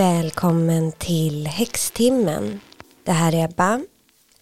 Välkommen 0.00 0.92
till 0.92 1.46
Häxtimmen. 1.46 2.60
Det 3.04 3.12
här 3.12 3.34
är 3.34 3.44
Ebba. 3.44 3.80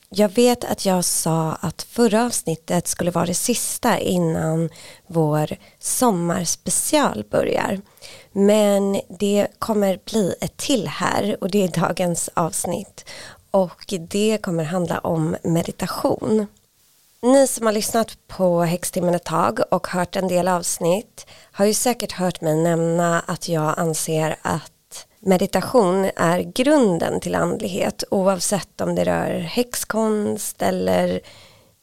Jag 0.09 0.29
vet 0.29 0.65
att 0.65 0.87
jag 0.87 1.05
sa 1.05 1.53
att 1.53 1.83
förra 1.83 2.25
avsnittet 2.25 2.87
skulle 2.87 3.11
vara 3.11 3.27
det 3.27 3.35
sista 3.35 3.99
innan 3.99 4.71
vår 5.07 5.57
sommarspecial 5.79 7.25
börjar. 7.31 7.81
Men 8.33 9.01
det 9.19 9.47
kommer 9.59 9.99
bli 10.05 10.35
ett 10.41 10.57
till 10.57 10.89
här 10.89 11.37
och 11.41 11.51
det 11.51 11.65
är 11.65 11.81
dagens 11.81 12.31
avsnitt. 12.35 13.05
Och 13.51 13.95
det 14.11 14.39
kommer 14.43 14.65
handla 14.65 14.99
om 14.99 15.37
meditation. 15.43 16.47
Ni 17.23 17.47
som 17.47 17.67
har 17.67 17.73
lyssnat 17.73 18.19
på 18.27 18.63
Häxtimmen 18.63 19.15
ett 19.15 19.25
tag 19.25 19.61
och 19.71 19.87
hört 19.87 20.17
en 20.17 20.29
del 20.29 20.49
avsnitt 20.49 21.27
har 21.53 21.65
ju 21.65 21.75
säkert 21.75 22.13
hört 22.13 22.41
mig 22.41 22.57
nämna 22.57 23.21
att 23.21 23.49
jag 23.49 23.75
anser 23.79 24.37
att 24.43 24.73
meditation 25.29 26.11
är 26.17 26.41
grunden 26.41 27.21
till 27.21 27.35
andlighet 27.35 28.05
oavsett 28.11 28.81
om 28.81 28.95
det 28.95 29.05
rör 29.05 29.39
häxkonst 29.39 30.63
eller 30.63 31.21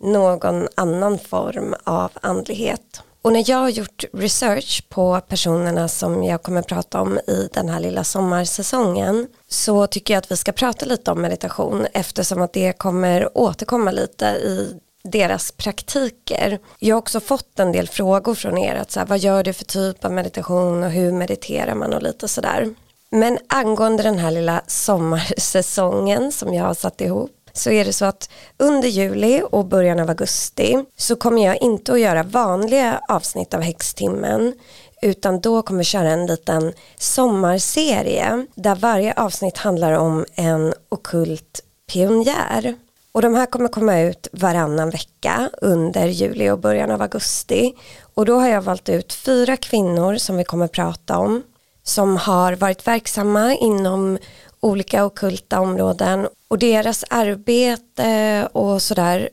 någon 0.03 0.67
annan 0.75 1.19
form 1.19 1.75
av 1.83 2.11
andlighet. 2.21 3.01
Och 3.21 3.33
när 3.33 3.49
jag 3.49 3.57
har 3.57 3.69
gjort 3.69 4.03
research 4.13 4.85
på 4.89 5.21
personerna 5.27 5.87
som 5.87 6.23
jag 6.23 6.43
kommer 6.43 6.61
prata 6.61 7.01
om 7.01 7.17
i 7.17 7.49
den 7.53 7.69
här 7.69 7.79
lilla 7.79 8.03
sommarsäsongen 8.03 9.27
så 9.47 9.87
tycker 9.87 10.13
jag 10.13 10.21
att 10.21 10.31
vi 10.31 10.37
ska 10.37 10.51
prata 10.51 10.85
lite 10.85 11.11
om 11.11 11.21
meditation 11.21 11.87
eftersom 11.93 12.41
att 12.41 12.53
det 12.53 12.73
kommer 12.73 13.37
återkomma 13.37 13.91
lite 13.91 14.25
i 14.25 14.79
deras 15.03 15.51
praktiker. 15.51 16.59
Jag 16.79 16.95
har 16.95 17.01
också 17.01 17.19
fått 17.19 17.59
en 17.59 17.71
del 17.71 17.87
frågor 17.87 18.35
från 18.35 18.57
er 18.57 18.75
att 18.75 18.91
så 18.91 18.99
här, 18.99 19.07
vad 19.07 19.19
gör 19.19 19.43
du 19.43 19.53
för 19.53 19.65
typ 19.65 20.05
av 20.05 20.11
meditation 20.11 20.83
och 20.83 20.91
hur 20.91 21.11
mediterar 21.11 21.75
man 21.75 21.93
och 21.93 22.03
lite 22.03 22.27
sådär. 22.27 22.75
Men 23.11 23.39
angående 23.47 24.03
den 24.03 24.17
här 24.17 24.31
lilla 24.31 24.61
sommarsäsongen 24.67 26.31
som 26.31 26.53
jag 26.53 26.63
har 26.63 26.73
satt 26.73 27.01
ihop 27.01 27.31
så 27.53 27.69
är 27.71 27.85
det 27.85 27.93
så 27.93 28.05
att 28.05 28.29
under 28.57 28.87
juli 28.87 29.41
och 29.51 29.65
början 29.65 29.99
av 29.99 30.09
augusti 30.09 30.85
så 30.97 31.15
kommer 31.15 31.45
jag 31.45 31.61
inte 31.61 31.93
att 31.93 31.99
göra 31.99 32.23
vanliga 32.23 32.99
avsnitt 33.09 33.53
av 33.53 33.61
Häxtimmen 33.61 34.53
utan 35.01 35.39
då 35.39 35.61
kommer 35.61 35.77
vi 35.77 35.83
köra 35.83 36.09
en 36.09 36.25
liten 36.25 36.73
sommarserie 36.97 38.47
där 38.55 38.75
varje 38.75 39.13
avsnitt 39.13 39.57
handlar 39.57 39.91
om 39.93 40.25
en 40.35 40.73
okult 40.89 41.61
pionjär. 41.91 42.75
Och 43.11 43.21
de 43.21 43.35
här 43.35 43.45
kommer 43.45 43.69
komma 43.69 43.99
ut 43.99 44.27
varannan 44.31 44.89
vecka 44.89 45.49
under 45.61 46.07
juli 46.07 46.49
och 46.49 46.59
början 46.59 46.91
av 46.91 47.01
augusti. 47.01 47.73
Och 48.13 48.25
då 48.25 48.39
har 48.39 48.47
jag 48.47 48.61
valt 48.61 48.89
ut 48.89 49.13
fyra 49.13 49.57
kvinnor 49.57 50.15
som 50.15 50.37
vi 50.37 50.43
kommer 50.43 50.67
prata 50.67 51.17
om 51.17 51.43
som 51.87 52.17
har 52.17 52.53
varit 52.53 52.87
verksamma 52.87 53.55
inom 53.55 54.17
olika 54.59 55.05
okulta 55.05 55.59
områden. 55.59 56.27
Och 56.47 56.59
deras 56.59 57.05
arbete 57.09 58.47
och 58.51 58.81
sådär 58.81 59.29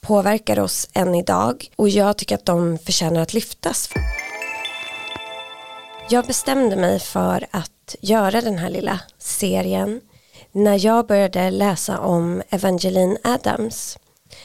påverkar 0.00 0.58
oss 0.58 0.88
än 0.92 1.14
idag. 1.14 1.66
Och 1.76 1.88
jag 1.88 2.18
tycker 2.18 2.34
att 2.34 2.46
de 2.46 2.78
förtjänar 2.78 3.20
att 3.20 3.34
lyftas. 3.34 3.88
Jag 6.10 6.26
bestämde 6.26 6.76
mig 6.76 7.00
för 7.00 7.46
att 7.50 7.94
göra 8.00 8.40
den 8.40 8.58
här 8.58 8.70
lilla 8.70 9.00
serien 9.18 10.00
när 10.52 10.84
jag 10.84 11.06
började 11.06 11.50
läsa 11.50 11.98
om 11.98 12.42
Evangeline 12.50 13.18
Adams 13.24 13.98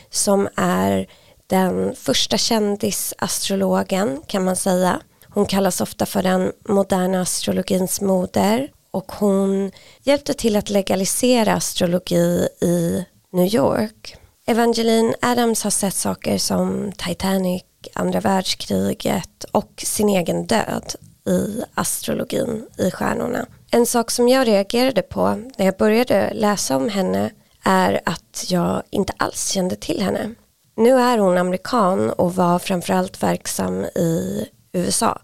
som 0.10 0.50
är 0.56 1.08
den 1.48 1.96
första 1.96 2.38
kändisastrologen 2.38 4.22
kan 4.28 4.44
man 4.44 4.56
säga 4.56 5.02
hon 5.36 5.46
kallas 5.46 5.82
ofta 5.82 6.06
för 6.06 6.24
den 6.24 6.52
moderna 6.70 7.22
astrologins 7.22 8.02
moder 8.02 8.72
och 8.92 9.12
hon 9.12 9.72
hjälpte 10.04 10.34
till 10.34 10.56
att 10.56 10.70
legalisera 10.70 11.54
astrologi 11.54 12.48
i 12.62 13.06
New 13.32 13.56
York. 13.56 14.18
Evangeline 14.48 15.16
Adams 15.22 15.64
har 15.64 15.72
sett 15.72 15.94
saker 15.94 16.38
som 16.38 16.92
Titanic, 16.98 17.64
andra 17.94 18.20
världskriget 18.20 19.44
och 19.52 19.72
sin 19.86 20.10
egen 20.10 20.46
död 20.46 20.96
i 21.28 21.64
astrologin, 21.74 22.68
i 22.78 22.92
stjärnorna. 22.92 23.46
En 23.72 23.86
sak 23.86 24.12
som 24.12 24.28
jag 24.28 24.48
reagerade 24.48 25.02
på 25.02 25.28
när 25.58 25.66
jag 25.66 25.78
började 25.78 26.34
läsa 26.34 26.76
om 26.76 26.90
henne 26.90 27.32
är 27.64 28.02
att 28.06 28.46
jag 28.50 28.84
inte 28.90 29.14
alls 29.18 29.50
kände 29.50 29.76
till 29.76 30.02
henne. 30.02 30.36
Nu 30.78 31.00
är 31.00 31.18
hon 31.18 31.38
amerikan 31.38 32.10
och 32.10 32.36
var 32.36 32.60
framförallt 32.60 33.24
verksam 33.24 33.84
i 33.84 34.46
USA. 34.76 35.22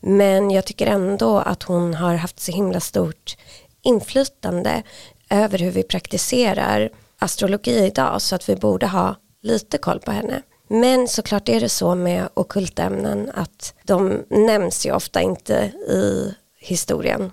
Men 0.00 0.50
jag 0.50 0.64
tycker 0.64 0.86
ändå 0.86 1.38
att 1.38 1.62
hon 1.62 1.94
har 1.94 2.14
haft 2.14 2.40
så 2.40 2.52
himla 2.52 2.80
stort 2.80 3.36
inflytande 3.82 4.82
över 5.30 5.58
hur 5.58 5.70
vi 5.70 5.82
praktiserar 5.82 6.90
astrologi 7.18 7.86
idag 7.86 8.22
så 8.22 8.34
att 8.34 8.48
vi 8.48 8.56
borde 8.56 8.86
ha 8.86 9.16
lite 9.42 9.78
koll 9.78 10.00
på 10.00 10.10
henne. 10.10 10.42
Men 10.68 11.08
såklart 11.08 11.48
är 11.48 11.60
det 11.60 11.68
så 11.68 11.94
med 11.94 12.28
okulta 12.34 12.82
ämnen 12.82 13.30
att 13.34 13.74
de 13.82 14.24
nämns 14.28 14.86
ju 14.86 14.92
ofta 14.92 15.20
inte 15.20 15.54
i 15.88 16.34
historien. 16.58 17.32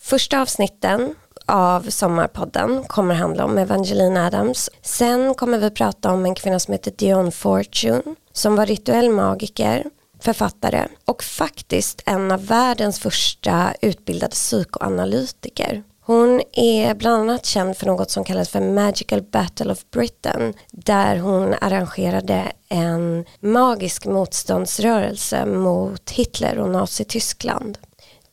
Första 0.00 0.40
avsnitten 0.40 1.14
av 1.46 1.90
Sommarpodden 1.90 2.84
kommer 2.84 3.14
handla 3.14 3.44
om 3.44 3.58
Evangeline 3.58 4.16
Adams. 4.16 4.70
Sen 4.82 5.34
kommer 5.34 5.58
vi 5.58 5.70
prata 5.70 6.12
om 6.12 6.24
en 6.24 6.34
kvinna 6.34 6.58
som 6.58 6.72
heter 6.72 6.92
Dion 6.96 7.32
Fortune 7.32 8.02
som 8.32 8.56
var 8.56 8.66
rituell 8.66 9.10
magiker 9.10 9.84
författare 10.20 10.86
och 11.04 11.22
faktiskt 11.24 12.02
en 12.06 12.32
av 12.32 12.46
världens 12.46 13.00
första 13.00 13.74
utbildade 13.80 14.30
psykoanalytiker. 14.32 15.82
Hon 16.00 16.42
är 16.52 16.94
bland 16.94 17.22
annat 17.22 17.46
känd 17.46 17.76
för 17.76 17.86
något 17.86 18.10
som 18.10 18.24
kallas 18.24 18.48
för 18.48 18.60
Magical 18.60 19.22
Battle 19.22 19.72
of 19.72 19.90
Britain 19.90 20.54
där 20.70 21.16
hon 21.16 21.54
arrangerade 21.60 22.52
en 22.68 23.24
magisk 23.40 24.04
motståndsrörelse 24.04 25.46
mot 25.46 26.10
Hitler 26.10 26.58
och 26.58 26.68
Nazityskland. 26.68 27.78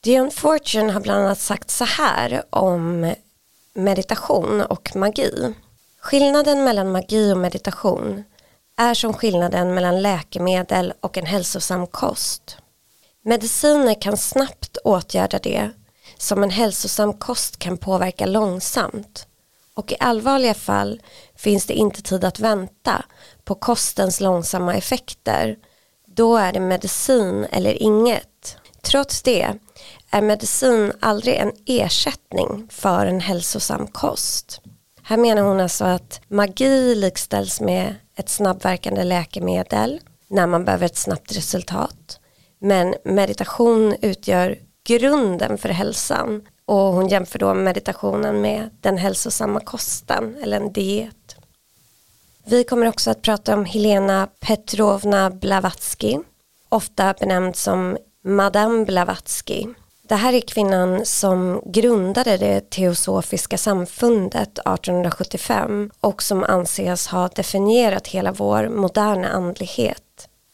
Dion 0.02 0.32
Fortune 0.32 0.92
har 0.92 1.02
bland 1.02 1.26
annat 1.26 1.40
sagt 1.40 1.70
så 1.70 1.86
här 1.86 2.44
om 2.50 3.14
meditation 3.74 4.62
och 4.62 4.96
magi. 4.96 5.54
Skillnaden 6.00 6.64
mellan 6.64 6.92
magi 6.92 7.34
och 7.34 7.38
meditation 7.38 8.24
är 8.78 8.94
som 8.94 9.14
skillnaden 9.14 9.74
mellan 9.74 10.02
läkemedel 10.02 10.94
och 11.00 11.18
en 11.18 11.26
hälsosam 11.26 11.88
kost. 11.88 12.58
Mediciner 13.24 14.02
kan 14.02 14.18
snabbt 14.18 14.78
åtgärda 14.84 15.40
det 15.40 15.72
som 16.18 16.44
en 16.44 16.50
hälsosam 16.50 17.14
kost 17.14 17.60
kan 17.60 17.78
påverka 17.78 18.26
långsamt 18.26 19.28
och 19.76 19.92
i 19.92 19.96
allvarliga 20.00 20.54
fall 20.54 21.02
finns 21.36 21.66
det 21.66 21.74
inte 21.74 22.02
tid 22.02 22.24
att 22.24 22.40
vänta 22.40 23.06
på 23.44 23.56
kostens 23.56 24.22
långsamma 24.22 24.76
effekter. 24.76 25.58
Då 26.08 26.38
är 26.38 26.54
det 26.54 26.60
medicin 26.60 27.46
eller 27.52 27.82
inget. 27.84 28.58
Trots 28.82 29.22
det 29.22 29.56
är 30.10 30.22
medicin 30.22 30.92
aldrig 31.00 31.36
en 31.36 31.52
ersättning 31.66 32.68
för 32.72 33.06
en 33.06 33.20
hälsosam 33.20 33.88
kost. 33.88 34.62
Här 35.08 35.18
menar 35.18 35.42
hon 35.42 35.60
alltså 35.60 35.86
att 35.86 36.22
magi 36.28 36.96
likställs 36.96 37.62
med 37.62 37.96
ett 38.16 38.30
snabbverkande 38.30 39.04
läkemedel 39.04 40.02
när 40.28 40.48
man 40.48 40.66
behöver 40.66 40.86
ett 40.86 40.98
snabbt 40.98 41.36
resultat. 41.36 42.20
Men 42.60 42.96
meditation 43.04 43.96
utgör 44.02 44.60
grunden 44.88 45.58
för 45.58 45.70
hälsan 45.70 46.42
och 46.66 46.76
hon 46.76 47.08
jämför 47.08 47.40
då 47.40 47.54
meditationen 47.54 48.42
med 48.42 48.70
den 48.82 48.98
hälsosamma 48.98 49.60
kosten 49.60 50.38
eller 50.44 50.58
en 50.58 50.74
diet. 50.74 51.36
Vi 52.46 52.64
kommer 52.64 52.88
också 52.88 53.12
att 53.12 53.22
prata 53.22 53.54
om 53.54 53.66
Helena 53.66 54.28
Petrovna 54.40 55.30
Blavatsky, 55.30 56.18
ofta 56.70 57.14
benämnd 57.20 57.56
som 57.56 57.98
Madame 58.24 58.86
Blavatsky 58.86 59.66
det 60.08 60.16
här 60.16 60.34
är 60.34 60.42
kvinnan 60.42 61.06
som 61.06 61.62
grundade 61.66 62.38
det 62.38 62.70
teosofiska 62.70 63.58
samfundet 63.58 64.60
1875 64.60 65.92
och 66.00 66.24
som 66.24 66.44
anses 66.44 67.08
ha 67.08 67.28
definierat 67.28 68.08
hela 68.08 68.32
vår 68.32 68.70
moderna 68.70 69.28
andlighet. 69.28 70.02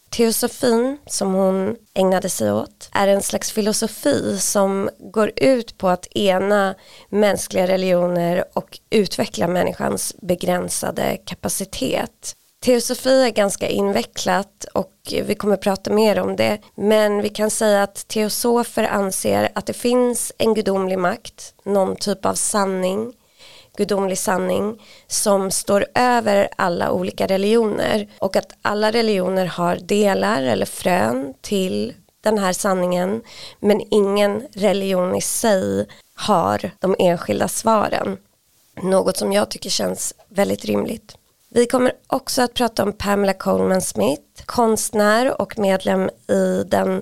Teosofin 0.09 0.98
som 1.07 1.33
hon 1.33 1.75
ägnade 1.94 2.30
sig 2.30 2.51
åt 2.51 2.89
är 2.92 3.07
en 3.07 3.21
slags 3.21 3.51
filosofi 3.51 4.38
som 4.39 4.89
går 5.00 5.31
ut 5.36 5.77
på 5.77 5.89
att 5.89 6.07
ena 6.15 6.75
mänskliga 7.09 7.68
religioner 7.68 8.44
och 8.53 8.80
utveckla 8.89 9.48
människans 9.48 10.15
begränsade 10.21 11.18
kapacitet. 11.25 12.36
Teosofi 12.66 13.24
är 13.24 13.30
ganska 13.30 13.68
invecklat 13.68 14.66
och 14.74 14.94
vi 15.24 15.36
kommer 15.36 15.58
prata 15.58 15.94
mer 15.94 16.19
om 16.19 16.36
det. 16.36 16.58
Men 16.75 17.22
vi 17.22 17.30
kan 17.30 17.50
säga 17.50 17.84
att 17.84 18.08
teosofer 18.08 18.84
anser 18.84 19.50
att 19.56 19.66
det 19.66 19.74
finns 19.74 20.31
en 20.38 20.54
gudomlig 20.54 21.00
makt, 21.00 21.54
någon 21.63 21.96
typ 21.96 22.25
av 22.25 22.34
sanning, 22.34 23.13
gudomlig 23.78 24.18
sanning 24.18 24.81
som 25.08 25.52
står 25.52 25.86
över 25.96 26.50
alla 26.56 26.92
olika 26.92 27.28
religioner 27.28 28.08
och 28.19 28.36
att 28.36 28.54
alla 28.62 28.92
religioner 28.92 29.46
har 29.46 29.75
delar 29.75 30.44
eller 30.44 30.66
frön 30.66 31.34
till 31.42 31.94
den 32.22 32.38
här 32.38 32.54
sanningen 32.54 33.22
men 33.60 33.81
ingen 33.92 34.48
religion 34.54 35.16
i 35.16 35.22
sig 35.22 35.88
har 36.16 36.72
de 36.80 36.96
enskilda 37.00 37.48
svaren. 37.48 38.18
Något 38.81 39.18
som 39.18 39.34
jag 39.34 39.50
tycker 39.50 39.69
känns 39.69 40.13
väldigt 40.30 40.66
rimligt. 40.66 41.18
Vi 41.53 41.65
kommer 41.65 41.94
också 42.07 42.42
att 42.42 42.53
prata 42.53 42.83
om 42.83 42.94
Pamela 42.94 43.33
Coleman 43.33 43.81
Smith, 43.81 44.45
konstnär 44.45 45.42
och 45.42 45.59
medlem 45.59 46.09
i 46.27 46.63
den 46.68 47.01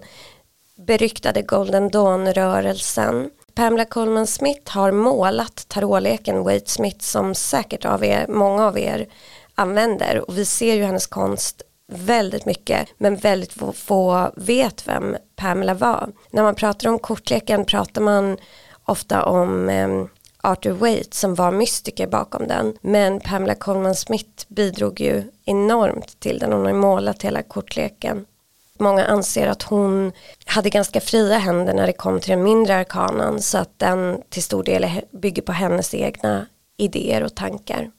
beryktade 0.75 1.41
Golden 1.41 1.89
Dawn-rörelsen. 1.89 3.29
Pamela 3.53 3.85
Coleman 3.85 4.27
Smith 4.27 4.71
har 4.71 4.91
målat 4.91 5.65
tarotleken 5.67 6.43
Wade 6.43 6.65
Smith 6.65 6.99
som 6.99 7.35
säkert 7.35 7.85
av 7.85 8.03
er, 8.03 8.25
många 8.27 8.67
av 8.67 8.77
er 8.77 9.07
använder 9.55 10.29
och 10.29 10.37
vi 10.37 10.45
ser 10.45 10.75
ju 10.75 10.83
hennes 10.83 11.07
konst 11.07 11.61
väldigt 11.91 12.45
mycket 12.45 12.89
men 12.97 13.15
väldigt 13.15 13.53
få 13.75 14.31
vet 14.35 14.87
vem 14.87 15.17
Pamela 15.35 15.73
var. 15.73 16.09
När 16.31 16.43
man 16.43 16.55
pratar 16.55 16.89
om 16.89 16.99
kortleken 16.99 17.65
pratar 17.65 18.01
man 18.01 18.37
ofta 18.85 19.25
om 19.25 19.69
eh, 19.69 20.05
Arthur 20.43 20.71
Waite 20.71 21.15
som 21.15 21.35
var 21.35 21.51
mystiker 21.51 22.07
bakom 22.07 22.47
den 22.47 22.77
men 22.81 23.19
Pamela 23.19 23.55
Coleman 23.55 23.95
Smith 23.95 24.45
bidrog 24.47 24.99
ju 24.99 25.23
enormt 25.45 26.19
till 26.19 26.39
den. 26.39 26.53
Hon 26.53 26.65
har 26.65 26.73
målat 26.73 27.23
hela 27.23 27.41
kortleken. 27.41 28.25
Många 28.79 29.05
anser 29.05 29.47
att 29.47 29.63
hon 29.63 30.11
hade 30.45 30.69
ganska 30.69 31.01
fria 31.01 31.37
händer 31.37 31.73
när 31.73 31.87
det 31.87 31.93
kom 31.93 32.19
till 32.19 32.29
den 32.29 32.43
mindre 32.43 32.75
arkanan 32.75 33.41
så 33.41 33.57
att 33.57 33.79
den 33.79 34.21
till 34.29 34.43
stor 34.43 34.63
del 34.63 35.01
bygger 35.11 35.41
på 35.41 35.51
hennes 35.51 35.93
egna 35.93 36.45
idéer 36.77 37.23
och 37.23 37.35
tankar. 37.35 37.91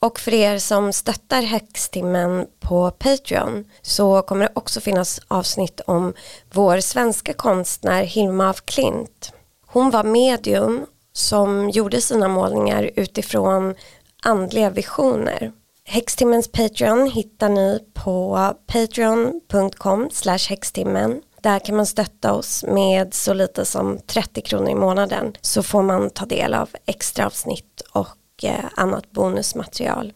Och 0.00 0.20
för 0.20 0.34
er 0.34 0.58
som 0.58 0.92
stöttar 0.92 1.42
Häxtimmen 1.42 2.46
på 2.60 2.90
Patreon 2.90 3.64
så 3.82 4.22
kommer 4.22 4.44
det 4.44 4.52
också 4.54 4.80
finnas 4.80 5.20
avsnitt 5.28 5.80
om 5.86 6.14
vår 6.52 6.80
svenska 6.80 7.32
konstnär 7.32 8.02
Hilma 8.02 8.50
af 8.50 8.64
Klint. 8.64 9.32
Hon 9.66 9.90
var 9.90 10.04
medium 10.04 10.86
som 11.18 11.70
gjorde 11.70 12.00
sina 12.00 12.28
målningar 12.28 12.90
utifrån 12.96 13.74
andliga 14.22 14.70
visioner. 14.70 15.52
Häxtimmens 15.84 16.48
Patreon 16.52 17.10
hittar 17.10 17.48
ni 17.48 17.78
på 17.94 18.38
patreon.com 18.66 20.08
häxtimmen. 20.48 21.22
Där 21.40 21.58
kan 21.58 21.76
man 21.76 21.86
stötta 21.86 22.32
oss 22.32 22.64
med 22.64 23.14
så 23.14 23.34
lite 23.34 23.64
som 23.64 23.98
30 24.06 24.40
kronor 24.40 24.70
i 24.70 24.74
månaden 24.74 25.32
så 25.40 25.62
får 25.62 25.82
man 25.82 26.10
ta 26.10 26.26
del 26.26 26.54
av 26.54 26.68
extra 26.86 27.26
avsnitt 27.26 27.82
och 27.92 28.44
eh, 28.44 28.64
annat 28.76 29.10
bonusmaterial. 29.10 30.12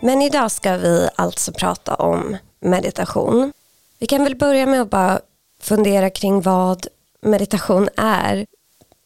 Men 0.00 0.22
idag 0.22 0.50
ska 0.50 0.76
vi 0.76 1.08
alltså 1.16 1.52
prata 1.52 1.94
om 1.94 2.36
meditation. 2.60 3.52
Vi 3.98 4.06
kan 4.06 4.24
väl 4.24 4.36
börja 4.36 4.66
med 4.66 4.82
att 4.82 4.90
bara 4.90 5.20
fundera 5.60 6.10
kring 6.10 6.40
vad 6.40 6.86
meditation 7.22 7.88
är. 7.96 8.46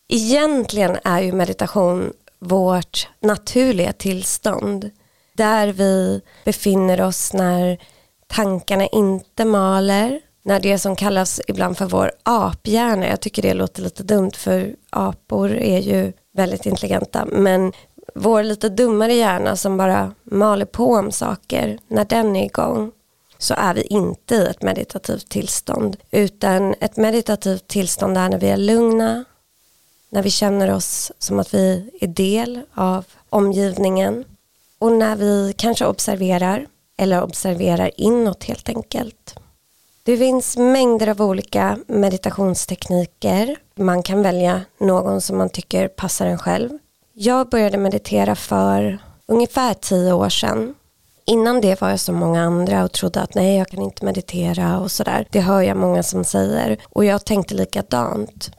Egentligen 0.09 0.99
är 1.05 1.21
ju 1.21 1.33
meditation 1.33 2.13
vårt 2.39 3.09
naturliga 3.21 3.93
tillstånd. 3.93 4.91
Där 5.37 5.69
vi 5.69 6.21
befinner 6.45 7.01
oss 7.01 7.33
när 7.33 7.79
tankarna 8.27 8.87
inte 8.87 9.45
maler. 9.45 10.21
När 10.45 10.61
det 10.61 10.79
som 10.79 10.97
kallas 10.97 11.41
ibland 11.49 11.79
för 11.79 11.87
vår 11.87 12.13
aphjärna, 12.23 13.09
jag 13.09 13.21
tycker 13.21 13.43
det 13.43 13.55
låter 13.55 13.83
lite 13.83 14.03
dumt 14.03 14.33
för 14.37 14.75
apor 14.91 15.53
är 15.53 15.79
ju 15.79 16.13
väldigt 16.35 16.67
intelligenta, 16.67 17.25
men 17.25 17.73
vår 18.15 18.43
lite 18.43 18.69
dummare 18.69 19.15
hjärna 19.15 19.57
som 19.57 19.77
bara 19.77 20.15
maler 20.25 20.65
på 20.67 20.87
om 20.87 21.13
saker, 21.13 21.79
när 21.89 22.05
den 22.05 22.37
är 22.37 22.45
igång 22.45 22.93
så 23.39 23.55
är 23.55 23.75
vi 23.75 23.83
inte 23.83 24.35
i 24.35 24.47
ett 24.47 24.63
meditativt 24.63 25.29
tillstånd 25.29 25.97
utan 26.11 26.75
ett 26.81 26.97
meditativt 26.97 27.69
tillstånd 27.69 28.19
är 28.19 28.29
när 28.29 28.39
vi 28.39 28.49
är 28.49 28.57
lugna, 28.57 29.25
när 30.13 30.23
vi 30.23 30.31
känner 30.31 30.75
oss 30.75 31.13
som 31.19 31.39
att 31.39 31.55
vi 31.55 31.91
är 32.01 32.07
del 32.07 32.61
av 32.75 33.05
omgivningen 33.31 34.25
och 34.79 34.93
när 34.93 35.17
vi 35.17 35.55
kanske 35.57 35.87
observerar 35.87 36.67
eller 36.97 37.23
observerar 37.23 37.91
inåt 37.97 38.45
helt 38.45 38.69
enkelt. 38.69 39.35
Det 40.03 40.17
finns 40.17 40.57
mängder 40.57 41.09
av 41.09 41.23
olika 41.23 41.79
meditationstekniker. 41.87 43.57
Man 43.75 44.03
kan 44.03 44.23
välja 44.23 44.61
någon 44.79 45.21
som 45.21 45.39
man 45.39 45.51
tycker 45.51 45.89
passar 45.89 46.27
en 46.27 46.39
själv. 46.39 46.71
Jag 47.13 47.49
började 47.49 47.79
meditera 47.79 48.35
för 48.35 48.99
ungefär 49.27 49.75
tio 49.75 50.13
år 50.13 50.29
sedan. 50.29 50.75
Innan 51.25 51.61
det 51.61 51.81
var 51.81 51.91
jag 51.91 52.01
som 52.01 52.15
många 52.15 52.43
andra 52.43 52.85
och 52.85 52.93
trodde 52.93 53.21
att 53.21 53.35
nej 53.35 53.57
jag 53.57 53.69
kan 53.69 53.83
inte 53.83 54.05
meditera 54.05 54.79
och 54.81 54.91
sådär. 54.91 55.27
Det 55.31 55.41
hör 55.41 55.63
jag 55.63 55.77
många 55.77 56.03
som 56.03 56.25
säger 56.25 56.79
och 56.85 57.05
jag 57.05 57.25
tänkte 57.25 57.55
likadant. 57.55 58.51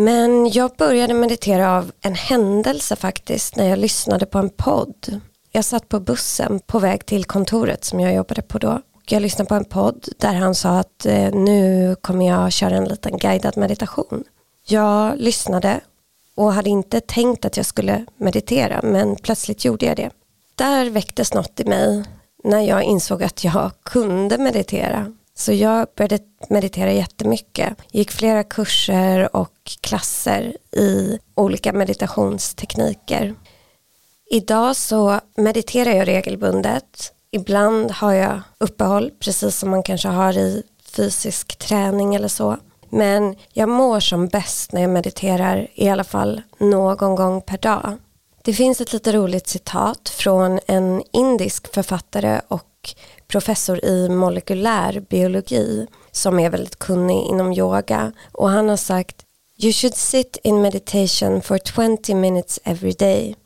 Men 0.00 0.50
jag 0.50 0.70
började 0.78 1.14
meditera 1.14 1.78
av 1.78 1.92
en 2.00 2.14
händelse 2.14 2.96
faktiskt 2.96 3.56
när 3.56 3.68
jag 3.68 3.78
lyssnade 3.78 4.26
på 4.26 4.38
en 4.38 4.50
podd. 4.50 5.20
Jag 5.52 5.64
satt 5.64 5.88
på 5.88 6.00
bussen 6.00 6.60
på 6.66 6.78
väg 6.78 7.06
till 7.06 7.24
kontoret 7.24 7.84
som 7.84 8.00
jag 8.00 8.14
jobbade 8.14 8.42
på 8.42 8.58
då. 8.58 8.80
Jag 9.08 9.22
lyssnade 9.22 9.48
på 9.48 9.54
en 9.54 9.64
podd 9.64 10.08
där 10.18 10.34
han 10.34 10.54
sa 10.54 10.78
att 10.78 11.06
eh, 11.06 11.34
nu 11.34 11.96
kommer 12.00 12.28
jag 12.28 12.52
köra 12.52 12.76
en 12.76 12.84
liten 12.84 13.18
guidad 13.18 13.56
meditation. 13.56 14.24
Jag 14.66 15.18
lyssnade 15.18 15.80
och 16.34 16.52
hade 16.52 16.70
inte 16.70 17.00
tänkt 17.00 17.44
att 17.44 17.56
jag 17.56 17.66
skulle 17.66 18.06
meditera 18.16 18.80
men 18.82 19.16
plötsligt 19.16 19.64
gjorde 19.64 19.86
jag 19.86 19.96
det. 19.96 20.10
Där 20.54 20.90
väcktes 20.90 21.34
något 21.34 21.60
i 21.60 21.64
mig 21.64 22.04
när 22.44 22.60
jag 22.60 22.82
insåg 22.82 23.22
att 23.22 23.44
jag 23.44 23.70
kunde 23.82 24.38
meditera. 24.38 25.12
Så 25.40 25.52
jag 25.52 25.86
började 25.96 26.18
meditera 26.48 26.92
jättemycket. 26.92 27.76
Gick 27.90 28.10
flera 28.10 28.44
kurser 28.44 29.36
och 29.36 29.76
klasser 29.80 30.56
i 30.76 31.18
olika 31.34 31.72
meditationstekniker. 31.72 33.34
Idag 34.30 34.76
så 34.76 35.20
mediterar 35.36 35.90
jag 35.90 36.08
regelbundet. 36.08 37.12
Ibland 37.30 37.90
har 37.90 38.12
jag 38.12 38.42
uppehåll, 38.58 39.10
precis 39.20 39.56
som 39.56 39.70
man 39.70 39.82
kanske 39.82 40.08
har 40.08 40.38
i 40.38 40.62
fysisk 40.96 41.58
träning 41.58 42.14
eller 42.14 42.28
så. 42.28 42.56
Men 42.90 43.36
jag 43.52 43.68
mår 43.68 44.00
som 44.00 44.28
bäst 44.28 44.72
när 44.72 44.80
jag 44.80 44.90
mediterar 44.90 45.68
i 45.74 45.88
alla 45.88 46.04
fall 46.04 46.42
någon 46.58 47.14
gång 47.14 47.40
per 47.40 47.58
dag. 47.58 47.96
Det 48.42 48.52
finns 48.52 48.80
ett 48.80 48.92
lite 48.92 49.12
roligt 49.12 49.48
citat 49.48 50.08
från 50.08 50.60
en 50.66 51.02
indisk 51.12 51.74
författare 51.74 52.40
och 52.48 52.94
professor 53.30 53.84
i 53.84 54.08
molekylär 54.08 55.00
biologi 55.00 55.86
som 56.12 56.38
är 56.38 56.50
väldigt 56.50 56.78
kunnig 56.78 57.26
inom 57.26 57.52
yoga 57.52 58.12
och 58.32 58.50
han 58.50 58.68
har 58.68 58.76
sagt 58.76 59.16
You 59.62 59.72
should 59.72 59.94
sit 59.94 60.38
in 60.42 60.62
meditation 60.62 61.42
for 61.42 61.58
20 61.58 62.14
minutes 62.14 62.60
every 62.64 62.92
day 62.92 63.36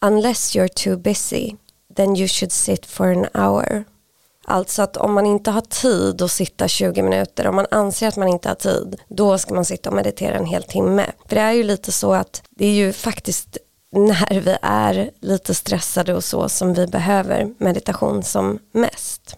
unless 0.00 0.56
you're 0.56 0.68
too 0.68 0.96
busy 0.96 1.56
then 1.98 2.16
you 2.16 2.28
should 2.28 2.52
sit 2.52 2.86
for 2.86 3.06
an 3.06 3.26
hour. 3.34 3.84
Alltså 4.44 4.82
att 4.82 4.96
om 4.96 5.14
man 5.14 5.26
inte 5.26 5.50
har 5.50 5.60
tid 5.60 6.22
att 6.22 6.30
sitta 6.30 6.68
20 6.68 7.02
minuter, 7.02 7.46
om 7.46 7.56
man 7.56 7.66
anser 7.70 8.08
att 8.08 8.16
man 8.16 8.28
inte 8.28 8.48
har 8.48 8.54
tid, 8.54 9.00
då 9.08 9.38
ska 9.38 9.54
man 9.54 9.64
sitta 9.64 9.90
och 9.90 9.96
meditera 9.96 10.34
en 10.34 10.46
hel 10.46 10.62
timme. 10.62 11.06
För 11.28 11.36
det 11.36 11.42
är 11.42 11.52
ju 11.52 11.62
lite 11.62 11.92
så 11.92 12.12
att 12.12 12.42
det 12.50 12.66
är 12.66 12.72
ju 12.72 12.92
faktiskt 12.92 13.58
när 13.92 14.40
vi 14.40 14.56
är 14.62 15.10
lite 15.20 15.54
stressade 15.54 16.14
och 16.14 16.24
så 16.24 16.48
som 16.48 16.74
vi 16.74 16.86
behöver 16.86 17.54
meditation 17.58 18.22
som 18.22 18.58
mest. 18.72 19.36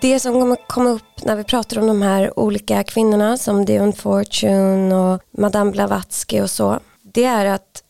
Det 0.00 0.20
som 0.20 0.32
kommer 0.32 0.56
komma 0.66 0.90
upp 0.90 1.24
när 1.24 1.36
vi 1.36 1.44
pratar 1.44 1.78
om 1.78 1.86
de 1.86 2.02
här 2.02 2.38
olika 2.38 2.84
kvinnorna 2.84 3.38
som 3.38 3.64
Dion 3.64 3.92
Fortune 3.92 4.96
och 4.96 5.22
Madame 5.30 5.70
Blavatsky 5.70 6.40
och 6.40 6.50
så, 6.50 6.80
det 7.02 7.24
är 7.24 7.46
att 7.46 7.82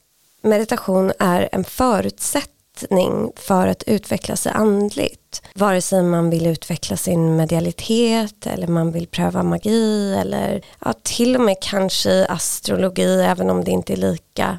meditation 0.43 1.12
är 1.19 1.49
en 1.52 1.64
förutsättning 1.64 3.33
för 3.37 3.69
att 3.69 3.83
utveckla 3.83 4.37
sig 4.37 4.52
andligt. 4.52 5.43
Vare 5.55 5.83
sig 5.83 6.02
man 6.02 6.31
vill 6.31 6.47
utveckla 6.47 6.97
sin 6.97 7.37
medialitet 7.37 8.47
eller 8.47 8.66
man 8.66 8.93
vill 8.93 9.07
pröva 9.07 9.43
magi 9.43 10.14
eller 10.14 10.64
ja, 10.85 10.95
till 11.02 11.37
och 11.37 11.43
med 11.43 11.57
kanske 11.61 12.26
astrologi 12.26 13.23
även 13.23 13.50
om 13.50 13.64
det 13.64 13.71
inte 13.71 13.93
är 13.93 13.97
lika 13.97 14.59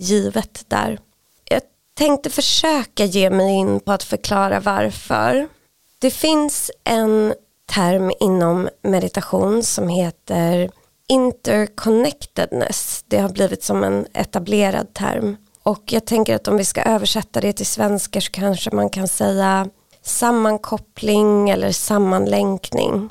givet 0.00 0.64
där. 0.68 0.98
Jag 1.44 1.62
tänkte 1.94 2.30
försöka 2.30 3.04
ge 3.04 3.30
mig 3.30 3.54
in 3.54 3.80
på 3.80 3.92
att 3.92 4.02
förklara 4.02 4.60
varför. 4.60 5.48
Det 5.98 6.10
finns 6.10 6.70
en 6.84 7.34
term 7.66 8.12
inom 8.20 8.68
meditation 8.82 9.62
som 9.62 9.88
heter 9.88 10.70
interconnectedness. 11.08 13.04
Det 13.08 13.18
har 13.18 13.28
blivit 13.28 13.62
som 13.62 13.84
en 13.84 14.06
etablerad 14.14 14.94
term. 14.94 15.36
Och 15.62 15.82
jag 15.92 16.06
tänker 16.06 16.34
att 16.34 16.48
om 16.48 16.56
vi 16.56 16.64
ska 16.64 16.82
översätta 16.82 17.40
det 17.40 17.52
till 17.52 17.66
svenska 17.66 18.20
så 18.20 18.30
kanske 18.30 18.70
man 18.70 18.90
kan 18.90 19.08
säga 19.08 19.68
sammankoppling 20.02 21.50
eller 21.50 21.72
sammanlänkning. 21.72 23.10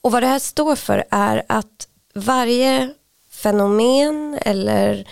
Och 0.00 0.12
vad 0.12 0.22
det 0.22 0.26
här 0.26 0.38
står 0.38 0.76
för 0.76 1.04
är 1.10 1.42
att 1.48 1.88
varje 2.14 2.94
fenomen 3.30 4.38
eller 4.42 5.08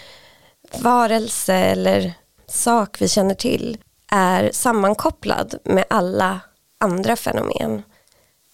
varelse 0.79 1.55
eller 1.55 2.15
sak 2.47 3.01
vi 3.01 3.09
känner 3.09 3.35
till 3.35 3.79
är 4.11 4.51
sammankopplad 4.53 5.55
med 5.65 5.85
alla 5.91 6.41
andra 6.79 7.17
fenomen. 7.17 7.83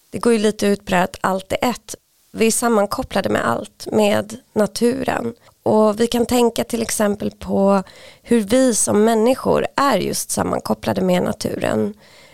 Det 0.09 0.19
går 0.19 0.33
ju 0.33 0.39
lite 0.39 0.67
ut 0.67 0.85
på 0.85 0.91
det 0.91 0.95
här 0.95 1.03
att 1.03 1.17
allt 1.21 1.51
är 1.51 1.57
ett. 1.61 1.95
vi 2.31 2.47
är 2.47 2.51
sammankopplade 2.51 3.29
med 3.29 3.47
allt, 3.47 3.87
med 3.91 4.37
naturen. 4.53 5.33
Och 5.63 5.99
vi 5.99 6.07
kan 6.07 6.25
tänka 6.25 6.63
till 6.63 6.81
exempel 6.81 7.31
på 7.31 7.83
hur 8.21 8.41
vi 8.41 8.75
som 8.75 9.03
människor 9.03 9.67
är 9.75 9.97
just 9.97 10.31
sammankopplade 10.31 11.01
med 11.01 11.23
naturen. 11.23 11.93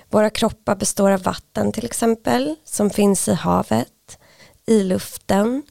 Våra 0.10 0.30
kroppar 0.30 0.76
består 0.76 1.12
av 1.12 1.24
vatten 1.24 1.72
till 1.72 1.86
exempel, 1.86 2.56
som 2.66 2.90
finns 2.90 3.28
i 3.28 3.34
havet, 3.34 4.18
i 4.66 4.84
luften, 4.84 5.64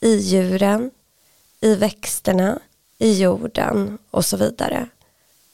i 0.00 0.16
djuren, 0.16 0.90
i 1.60 1.74
växterna, 1.74 2.58
i 3.00 3.22
jorden 3.22 3.98
och 4.10 4.24
så 4.24 4.36
vidare. 4.36 4.88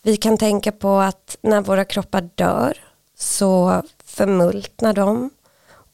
Vi 0.03 0.17
kan 0.17 0.39
tänka 0.39 0.73
på 0.73 0.97
att 0.97 1.37
när 1.41 1.61
våra 1.61 1.85
kroppar 1.85 2.29
dör 2.35 2.79
så 3.19 3.83
förmultnar 4.05 4.93
de 4.93 5.31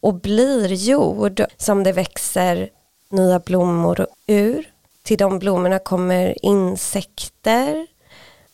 och 0.00 0.14
blir 0.14 0.72
jord 0.72 1.42
som 1.56 1.84
det 1.84 1.92
växer 1.92 2.70
nya 3.08 3.38
blommor 3.38 4.06
ur. 4.26 4.68
Till 5.02 5.18
de 5.18 5.38
blommorna 5.38 5.78
kommer 5.78 6.44
insekter 6.44 7.86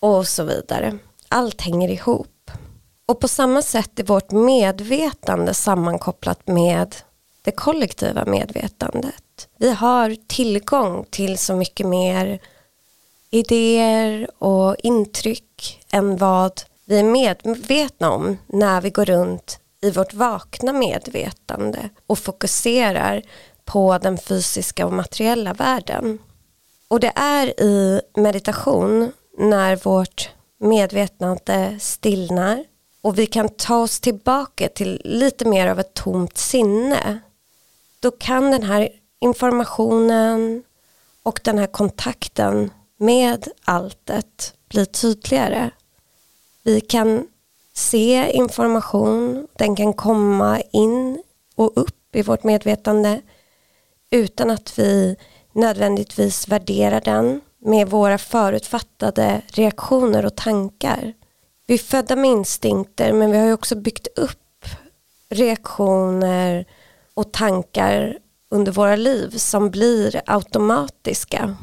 och 0.00 0.28
så 0.28 0.44
vidare. 0.44 0.98
Allt 1.28 1.60
hänger 1.60 1.88
ihop. 1.88 2.50
Och 3.06 3.20
på 3.20 3.28
samma 3.28 3.62
sätt 3.62 3.98
är 3.98 4.04
vårt 4.04 4.30
medvetande 4.30 5.54
sammankopplat 5.54 6.46
med 6.46 6.94
det 7.42 7.50
kollektiva 7.50 8.24
medvetandet. 8.24 9.48
Vi 9.56 9.70
har 9.70 10.16
tillgång 10.26 11.04
till 11.10 11.38
så 11.38 11.56
mycket 11.56 11.86
mer 11.86 12.40
idéer 13.30 14.28
och 14.38 14.76
intryck 14.78 15.80
än 15.92 16.16
vad 16.16 16.62
vi 16.84 16.98
är 16.98 17.04
medvetna 17.04 18.10
om 18.10 18.36
när 18.46 18.80
vi 18.80 18.90
går 18.90 19.04
runt 19.04 19.60
i 19.80 19.90
vårt 19.90 20.14
vakna 20.14 20.72
medvetande 20.72 21.88
och 22.06 22.18
fokuserar 22.18 23.22
på 23.64 23.98
den 23.98 24.18
fysiska 24.18 24.86
och 24.86 24.92
materiella 24.92 25.52
världen. 25.52 26.18
Och 26.88 27.00
det 27.00 27.12
är 27.14 27.60
i 27.60 28.00
meditation 28.16 29.12
när 29.38 29.76
vårt 29.76 30.30
medvetande 30.60 31.78
stillnar 31.80 32.64
och 33.02 33.18
vi 33.18 33.26
kan 33.26 33.48
ta 33.48 33.76
oss 33.76 34.00
tillbaka 34.00 34.68
till 34.68 35.00
lite 35.04 35.44
mer 35.44 35.66
av 35.66 35.80
ett 35.80 35.94
tomt 35.94 36.38
sinne. 36.38 37.20
Då 38.00 38.10
kan 38.10 38.50
den 38.50 38.62
här 38.62 38.88
informationen 39.20 40.62
och 41.22 41.40
den 41.44 41.58
här 41.58 41.66
kontakten 41.66 42.70
med 42.98 43.48
alltet 43.64 44.54
blir 44.68 44.84
tydligare. 44.84 45.70
Vi 46.62 46.80
kan 46.80 47.26
se 47.74 48.30
information, 48.32 49.46
den 49.58 49.76
kan 49.76 49.92
komma 49.92 50.60
in 50.60 51.22
och 51.54 51.72
upp 51.76 52.16
i 52.16 52.22
vårt 52.22 52.44
medvetande 52.44 53.20
utan 54.10 54.50
att 54.50 54.78
vi 54.78 55.16
nödvändigtvis 55.52 56.48
värderar 56.48 57.00
den 57.00 57.40
med 57.58 57.90
våra 57.90 58.18
förutfattade 58.18 59.42
reaktioner 59.48 60.26
och 60.26 60.36
tankar. 60.36 61.14
Vi 61.66 61.74
är 61.74 61.78
födda 61.78 62.16
med 62.16 62.30
instinkter 62.30 63.12
men 63.12 63.30
vi 63.30 63.38
har 63.38 63.46
ju 63.46 63.52
också 63.52 63.76
byggt 63.76 64.06
upp 64.16 64.64
reaktioner 65.28 66.64
och 67.14 67.32
tankar 67.32 68.18
under 68.50 68.72
våra 68.72 68.96
liv 68.96 69.30
som 69.30 69.70
blir 69.70 70.22
automatiska. 70.26 71.56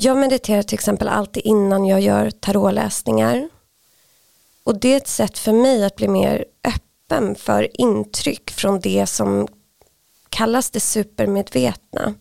Jag 0.00 0.16
mediterar 0.16 0.62
till 0.62 0.74
exempel 0.74 1.08
alltid 1.08 1.42
innan 1.46 1.86
jag 1.86 2.00
gör 2.00 2.30
tarotläsningar 2.30 3.48
och 4.64 4.80
det 4.80 4.92
är 4.92 4.96
ett 4.96 5.08
sätt 5.08 5.38
för 5.38 5.52
mig 5.52 5.84
att 5.84 5.96
bli 5.96 6.08
mer 6.08 6.44
öppen 6.64 7.34
för 7.34 7.80
intryck 7.80 8.50
från 8.50 8.80
det 8.80 9.06
som 9.06 9.48
kallas 10.28 10.70
det 10.70 10.80
supermedvetna. 10.80 12.14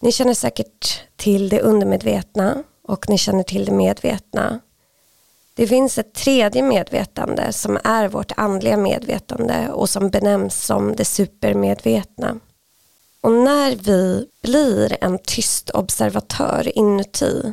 Ni 0.00 0.12
känner 0.12 0.34
säkert 0.34 1.00
till 1.16 1.48
det 1.48 1.60
undermedvetna 1.60 2.64
och 2.82 3.08
ni 3.08 3.18
känner 3.18 3.42
till 3.42 3.64
det 3.64 3.72
medvetna. 3.72 4.60
Det 5.54 5.66
finns 5.66 5.98
ett 5.98 6.14
tredje 6.14 6.62
medvetande 6.62 7.52
som 7.52 7.78
är 7.84 8.08
vårt 8.08 8.32
andliga 8.36 8.76
medvetande 8.76 9.68
och 9.72 9.90
som 9.90 10.10
benämns 10.10 10.64
som 10.64 10.96
det 10.96 11.04
supermedvetna. 11.04 12.40
Och 13.20 13.32
när 13.32 13.76
vi 13.76 14.26
blir 14.42 15.04
en 15.04 15.18
tyst 15.18 15.70
observatör 15.70 16.78
inuti 16.78 17.52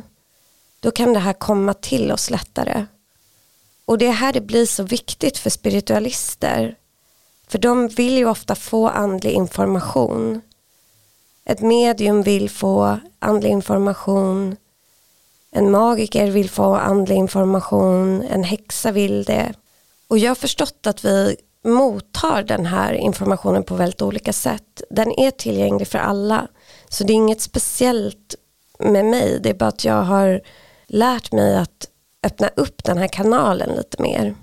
då 0.80 0.90
kan 0.90 1.12
det 1.12 1.20
här 1.20 1.32
komma 1.32 1.74
till 1.74 2.12
oss 2.12 2.30
lättare 2.30 2.86
och 3.86 3.98
det 3.98 4.06
är 4.06 4.12
här 4.12 4.32
det 4.32 4.40
blir 4.40 4.66
så 4.66 4.82
viktigt 4.82 5.38
för 5.38 5.50
spiritualister. 5.50 6.76
För 7.48 7.58
de 7.58 7.88
vill 7.88 8.18
ju 8.18 8.28
ofta 8.28 8.54
få 8.54 8.88
andlig 8.88 9.32
information. 9.32 10.40
Ett 11.44 11.60
medium 11.60 12.22
vill 12.22 12.50
få 12.50 12.98
andlig 13.18 13.50
information. 13.50 14.56
En 15.50 15.70
magiker 15.70 16.30
vill 16.30 16.50
få 16.50 16.74
andlig 16.74 17.16
information. 17.16 18.22
En 18.22 18.44
häxa 18.44 18.92
vill 18.92 19.24
det. 19.24 19.54
Och 20.08 20.18
jag 20.18 20.30
har 20.30 20.34
förstått 20.34 20.86
att 20.86 21.04
vi 21.04 21.36
mottar 21.66 22.42
den 22.42 22.66
här 22.66 22.92
informationen 22.92 23.62
på 23.62 23.74
väldigt 23.74 24.02
olika 24.02 24.32
sätt. 24.32 24.82
Den 24.90 25.20
är 25.20 25.30
tillgänglig 25.30 25.88
för 25.88 25.98
alla. 25.98 26.48
Så 26.88 27.04
det 27.04 27.12
är 27.12 27.14
inget 27.14 27.40
speciellt 27.40 28.34
med 28.78 29.04
mig. 29.04 29.40
Det 29.42 29.50
är 29.50 29.54
bara 29.54 29.68
att 29.68 29.84
jag 29.84 30.02
har 30.02 30.40
lärt 30.86 31.32
mig 31.32 31.56
att 31.56 31.88
öppna 32.22 32.50
upp 32.56 32.84
den 32.84 32.98
här 32.98 33.08
kanalen 33.08 33.76
lite 33.76 34.02
mer. 34.02 34.34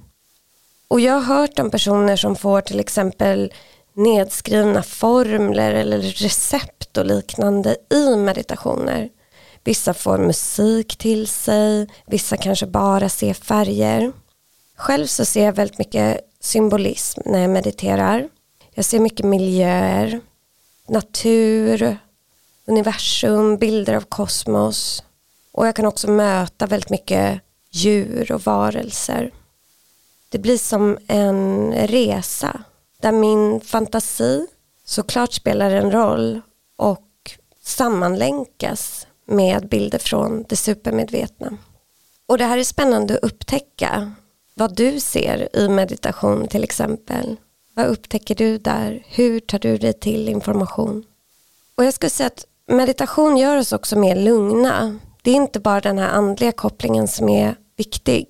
Och 0.88 1.00
jag 1.00 1.13
har 1.13 1.36
hört 1.36 1.60
om 1.60 1.72
personer 1.72 2.15
som 2.15 2.36
får 2.36 2.62
till 2.62 2.80
exempel 2.80 3.53
nedskrivna 3.94 4.84
formler 4.84 5.74
eller 5.74 6.00
recept 6.01 6.98
och 6.98 7.06
liknande 7.06 7.75
i 7.89 8.15
meditationer. 8.15 9.10
Vissa 9.63 9.94
får 9.94 10.18
musik 10.18 10.98
till 10.98 11.27
sig, 11.27 11.88
vissa 12.06 12.38
kanske 12.38 12.65
bara 12.65 13.10
ser 13.10 13.34
färger. 13.34 14.12
Själv 14.77 15.06
så 15.06 15.25
ser 15.25 15.46
jag 15.46 15.53
väldigt 15.53 15.77
mycket 15.77 16.20
symbolism 16.39 17.22
när 17.25 17.39
jag 17.39 17.50
mediterar. 17.50 18.30
Jag 18.72 18.86
ser 18.86 19.00
mycket 19.00 19.25
miljöer, 19.25 20.22
natur, 20.88 21.98
universum, 22.65 23.58
bilder 23.58 23.94
av 23.94 24.01
kosmos. 24.01 25.03
Och 25.51 25.68
jag 25.68 25.75
kan 25.75 25.86
också 25.86 26.12
möta 26.12 26.65
väldigt 26.65 26.89
mycket 26.89 27.42
djur 27.72 28.32
och 28.32 28.42
varelser. 28.42 29.32
Det 30.30 30.39
blir 30.39 30.58
som 30.58 30.98
en 31.08 31.74
resa 31.74 32.63
där 33.01 33.12
min 33.12 33.62
fantasi 33.62 34.48
såklart 34.86 35.34
spelar 35.34 35.72
en 35.72 35.92
roll 35.92 36.42
och 36.75 37.08
sammanlänkas 37.63 39.08
med 39.25 39.68
bilder 39.70 40.00
från 40.00 40.46
det 40.50 40.56
supermedvetna. 40.56 41.58
Och 42.25 42.38
det 42.38 42.46
här 42.46 42.58
är 42.58 42.63
spännande 42.63 43.13
att 43.13 43.24
upptäcka 43.24 44.12
vad 44.53 44.75
du 44.75 45.00
ser 45.00 45.50
i 45.53 45.69
meditation 45.69 46.48
till 46.48 46.63
exempel. 46.63 47.36
Vad 47.75 47.86
upptäcker 47.86 48.36
du 48.36 48.57
där? 48.57 49.03
Hur 49.07 49.39
tar 49.39 49.60
du 49.60 49.77
dig 49.77 49.93
till 49.93 50.29
information? 50.29 51.03
Och 51.75 51.86
jag 51.86 51.93
skulle 51.93 52.10
säga 52.10 52.27
att 52.27 52.45
meditation 52.67 53.38
gör 53.38 53.57
oss 53.57 53.74
också 53.74 54.00
mer 54.00 54.15
lugna. 54.15 55.00
Det 55.22 55.31
är 55.31 55.36
inte 55.36 55.60
bara 55.60 55.81
den 55.81 55.98
här 55.98 56.10
andliga 56.10 56.51
kopplingen 56.51 57.07
som 57.07 57.29
är 57.29 57.55
viktig. 57.77 58.27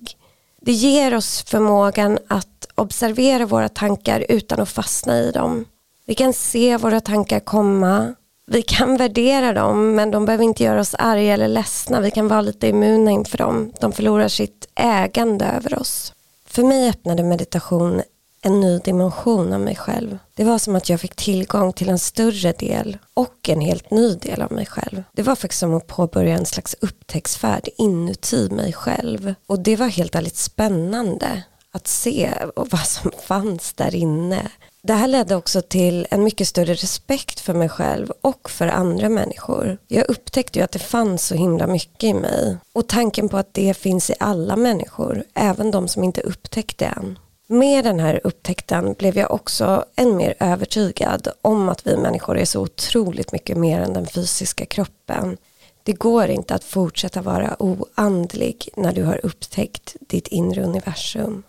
Det 0.60 0.72
ger 0.72 1.14
oss 1.14 1.42
förmågan 1.42 2.18
att 2.28 2.66
observera 2.74 3.46
våra 3.46 3.68
tankar 3.68 4.26
utan 4.28 4.60
att 4.60 4.68
fastna 4.68 5.18
i 5.18 5.30
dem. 5.30 5.64
Vi 6.06 6.14
kan 6.14 6.32
se 6.32 6.76
våra 6.76 7.00
tankar 7.00 7.40
komma. 7.40 8.14
Vi 8.46 8.62
kan 8.62 8.96
värdera 8.96 9.52
dem 9.52 9.94
men 9.94 10.10
de 10.10 10.24
behöver 10.24 10.44
inte 10.44 10.64
göra 10.64 10.80
oss 10.80 10.94
arga 10.98 11.34
eller 11.34 11.48
ledsna. 11.48 12.00
Vi 12.00 12.10
kan 12.10 12.28
vara 12.28 12.40
lite 12.40 12.68
immuna 12.68 13.10
inför 13.10 13.38
dem. 13.38 13.72
De 13.80 13.92
förlorar 13.92 14.28
sitt 14.28 14.68
ägande 14.74 15.44
över 15.44 15.78
oss. 15.78 16.13
För 16.54 16.62
mig 16.62 16.88
öppnade 16.88 17.22
meditation 17.22 18.02
en 18.42 18.60
ny 18.60 18.78
dimension 18.78 19.52
av 19.52 19.60
mig 19.60 19.76
själv. 19.76 20.18
Det 20.34 20.44
var 20.44 20.58
som 20.58 20.76
att 20.76 20.88
jag 20.88 21.00
fick 21.00 21.14
tillgång 21.14 21.72
till 21.72 21.88
en 21.88 21.98
större 21.98 22.52
del 22.52 22.98
och 23.14 23.48
en 23.48 23.60
helt 23.60 23.90
ny 23.90 24.14
del 24.14 24.42
av 24.42 24.52
mig 24.52 24.66
själv. 24.66 25.02
Det 25.12 25.22
var 25.22 25.36
faktiskt 25.36 25.60
som 25.60 25.74
att 25.74 25.86
påbörja 25.86 26.36
en 26.36 26.46
slags 26.46 26.76
upptäcktsfärd 26.80 27.68
inuti 27.76 28.48
mig 28.50 28.72
själv. 28.72 29.34
Och 29.46 29.60
det 29.60 29.76
var 29.76 29.86
helt 29.86 30.14
ärligt 30.14 30.36
spännande 30.36 31.42
att 31.72 31.86
se 31.86 32.30
vad 32.56 32.86
som 32.86 33.10
fanns 33.26 33.72
där 33.72 33.94
inne. 33.94 34.50
Det 34.86 34.92
här 34.92 35.08
ledde 35.08 35.36
också 35.36 35.62
till 35.62 36.06
en 36.10 36.24
mycket 36.24 36.48
större 36.48 36.74
respekt 36.74 37.40
för 37.40 37.54
mig 37.54 37.68
själv 37.68 38.12
och 38.20 38.50
för 38.50 38.66
andra 38.66 39.08
människor. 39.08 39.78
Jag 39.88 40.10
upptäckte 40.10 40.58
ju 40.58 40.64
att 40.64 40.72
det 40.72 40.78
fanns 40.78 41.26
så 41.26 41.34
himla 41.34 41.66
mycket 41.66 42.04
i 42.04 42.14
mig. 42.14 42.56
Och 42.72 42.88
tanken 42.88 43.28
på 43.28 43.36
att 43.36 43.54
det 43.54 43.76
finns 43.76 44.10
i 44.10 44.14
alla 44.20 44.56
människor, 44.56 45.24
även 45.34 45.70
de 45.70 45.88
som 45.88 46.04
inte 46.04 46.20
upptäckt 46.20 46.78
det 46.78 46.84
än. 46.84 47.18
Med 47.46 47.84
den 47.84 48.00
här 48.00 48.20
upptäckten 48.24 48.94
blev 48.98 49.18
jag 49.18 49.30
också 49.30 49.84
än 49.96 50.16
mer 50.16 50.34
övertygad 50.40 51.28
om 51.42 51.68
att 51.68 51.86
vi 51.86 51.96
människor 51.96 52.38
är 52.38 52.44
så 52.44 52.60
otroligt 52.60 53.32
mycket 53.32 53.56
mer 53.56 53.80
än 53.80 53.92
den 53.92 54.06
fysiska 54.06 54.66
kroppen. 54.66 55.36
Det 55.82 55.92
går 55.92 56.28
inte 56.28 56.54
att 56.54 56.64
fortsätta 56.64 57.22
vara 57.22 57.56
oandlig 57.62 58.68
när 58.76 58.92
du 58.92 59.02
har 59.02 59.26
upptäckt 59.26 59.96
ditt 60.00 60.26
inre 60.26 60.62
universum. 60.62 61.42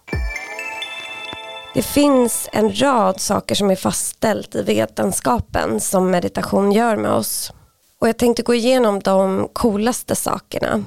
Det 1.76 1.82
finns 1.82 2.50
en 2.52 2.82
rad 2.82 3.22
saker 3.22 3.56
som 3.56 3.72
är 3.72 3.76
fastställt 3.76 4.56
i 4.56 4.62
vetenskapen 4.62 5.80
som 5.80 6.12
meditation 6.12 6.72
gör 6.72 6.96
med 6.96 7.12
oss. 7.12 7.52
Och 8.02 8.08
jag 8.08 8.18
tänkte 8.18 8.44
gå 8.44 8.54
igenom 8.54 9.00
de 9.00 9.50
coolaste 9.54 10.16
sakerna. 10.16 10.84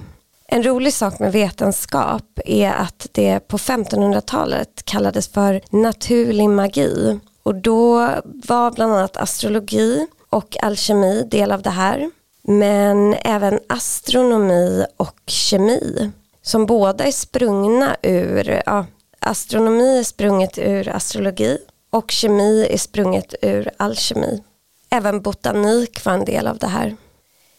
En 0.46 0.62
rolig 0.62 0.92
sak 0.92 1.18
med 1.18 1.32
vetenskap 1.32 2.40
är 2.44 2.72
att 2.72 3.06
det 3.12 3.48
på 3.48 3.58
1500-talet 3.58 4.82
kallades 4.84 5.28
för 5.28 5.60
naturlig 5.70 6.48
magi. 6.48 7.20
Och 7.42 7.54
då 7.54 8.10
var 8.24 8.70
bland 8.70 8.92
annat 8.92 9.16
astrologi 9.16 10.06
och 10.30 10.56
alkemi 10.62 11.28
del 11.30 11.52
av 11.52 11.62
det 11.62 11.70
här. 11.70 12.10
Men 12.42 13.14
även 13.14 13.60
astronomi 13.68 14.86
och 14.96 15.20
kemi 15.26 16.10
som 16.42 16.66
båda 16.66 17.04
är 17.04 17.12
sprungna 17.12 17.96
ur, 18.02 18.62
ja, 18.66 18.86
astronomi 19.20 19.98
är 19.98 20.04
sprunget 20.04 20.58
ur 20.58 20.88
astrologi 20.88 21.58
och 21.90 22.10
kemi 22.10 22.66
är 22.70 22.78
sprunget 22.78 23.34
ur 23.42 23.70
alkemi. 23.76 24.42
Även 24.90 25.22
botanik 25.22 26.04
var 26.04 26.12
en 26.12 26.24
del 26.24 26.46
av 26.46 26.58
det 26.58 26.66
här. 26.66 26.96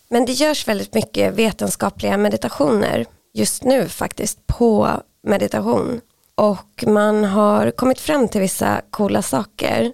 Men 0.10 0.26
det 0.26 0.32
görs 0.32 0.68
väldigt 0.68 0.94
mycket 0.94 1.34
vetenskapliga 1.34 2.18
meditationer 2.18 3.06
just 3.34 3.64
nu 3.64 3.90
faktiskt 3.90 4.48
på 4.48 5.02
meditation. 5.24 6.02
Och 6.36 6.84
man 6.88 7.26
har 7.26 7.72
kommit 7.72 8.00
fram 8.00 8.28
till 8.28 8.42
vissa 8.42 8.82
coola 8.90 9.22
saker. 9.22 9.94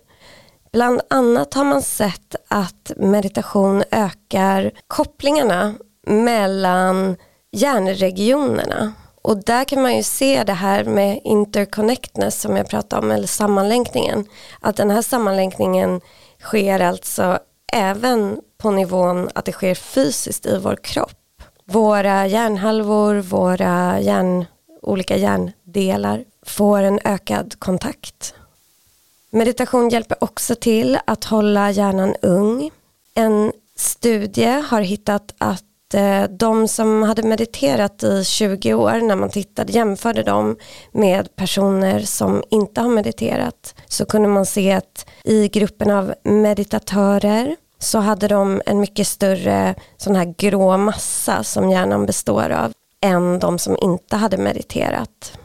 Bland 0.72 1.02
annat 1.10 1.54
har 1.54 1.64
man 1.64 1.82
sett 1.82 2.36
att 2.48 2.92
meditation 2.98 3.84
ökar 3.92 4.72
kopplingarna 4.88 5.74
mellan 6.08 7.16
hjärnregionerna. 7.52 8.94
Och 9.26 9.38
där 9.38 9.64
kan 9.64 9.82
man 9.82 9.96
ju 9.96 10.04
se 10.04 10.44
det 10.44 10.54
här 10.54 10.84
med 10.84 11.20
interconnectness 11.24 12.42
som 12.42 12.58
jag 12.58 12.70
pratade 12.70 13.06
om, 13.06 13.12
eller 13.12 13.28
sammanlänkningen. 13.28 14.26
Att 14.60 14.76
den 14.76 14.92
här 14.92 15.02
sammanlänkningen 15.02 16.02
sker 16.40 16.80
alltså 16.80 17.40
även 17.74 18.42
på 18.58 18.72
nivån 18.72 19.30
att 19.36 19.46
det 19.46 19.52
sker 19.52 19.76
fysiskt 19.76 20.46
i 20.46 20.58
vår 20.58 20.76
kropp. 20.76 21.42
Våra 21.66 22.28
hjärnhalvor, 22.28 23.16
våra 23.16 24.00
hjärn, 24.00 24.46
olika 24.82 25.18
hjärndelar 25.18 26.24
får 26.46 26.82
en 26.82 27.00
ökad 27.04 27.60
kontakt. 27.60 28.34
Meditation 29.30 29.90
hjälper 29.90 30.24
också 30.24 30.56
till 30.56 31.00
att 31.06 31.24
hålla 31.24 31.72
hjärnan 31.72 32.16
ung. 32.22 32.72
En 33.14 33.52
studie 33.76 34.64
har 34.70 34.82
hittat 34.82 35.34
att 35.38 35.64
Eh, 35.96 36.24
de 36.30 36.68
som 36.68 37.04
hade 37.04 37.24
mediterat 37.24 38.04
i 38.04 38.24
20 38.24 38.74
år 38.74 39.02
när 39.02 39.16
man 39.16 39.30
tittade, 39.30 39.74
jämförde 39.74 40.24
dem 40.24 40.58
med 40.92 41.36
personer 41.36 42.00
som 42.00 42.44
inte 42.50 42.82
har 42.82 42.90
mediterat 42.90 43.76
så 43.88 44.06
kunde 44.06 44.28
man 44.28 44.46
se 44.46 44.72
att 44.72 45.06
i 45.24 45.48
gruppen 45.48 45.92
av 45.92 46.14
meditatörer 46.24 47.56
så 47.80 48.00
hade 48.00 48.28
de 48.28 48.62
en 48.66 48.80
mycket 48.80 49.08
större 49.08 49.76
sån 49.98 50.16
här 50.16 50.34
grå 50.38 50.78
massa 50.78 51.44
som 51.44 51.70
hjärnan 51.70 52.06
består 52.06 52.50
av 52.50 52.72
än 53.02 53.40
de 53.40 53.60
som 53.60 53.78
inte 53.82 54.16
hade 54.16 54.38
mediterat. 54.38 55.38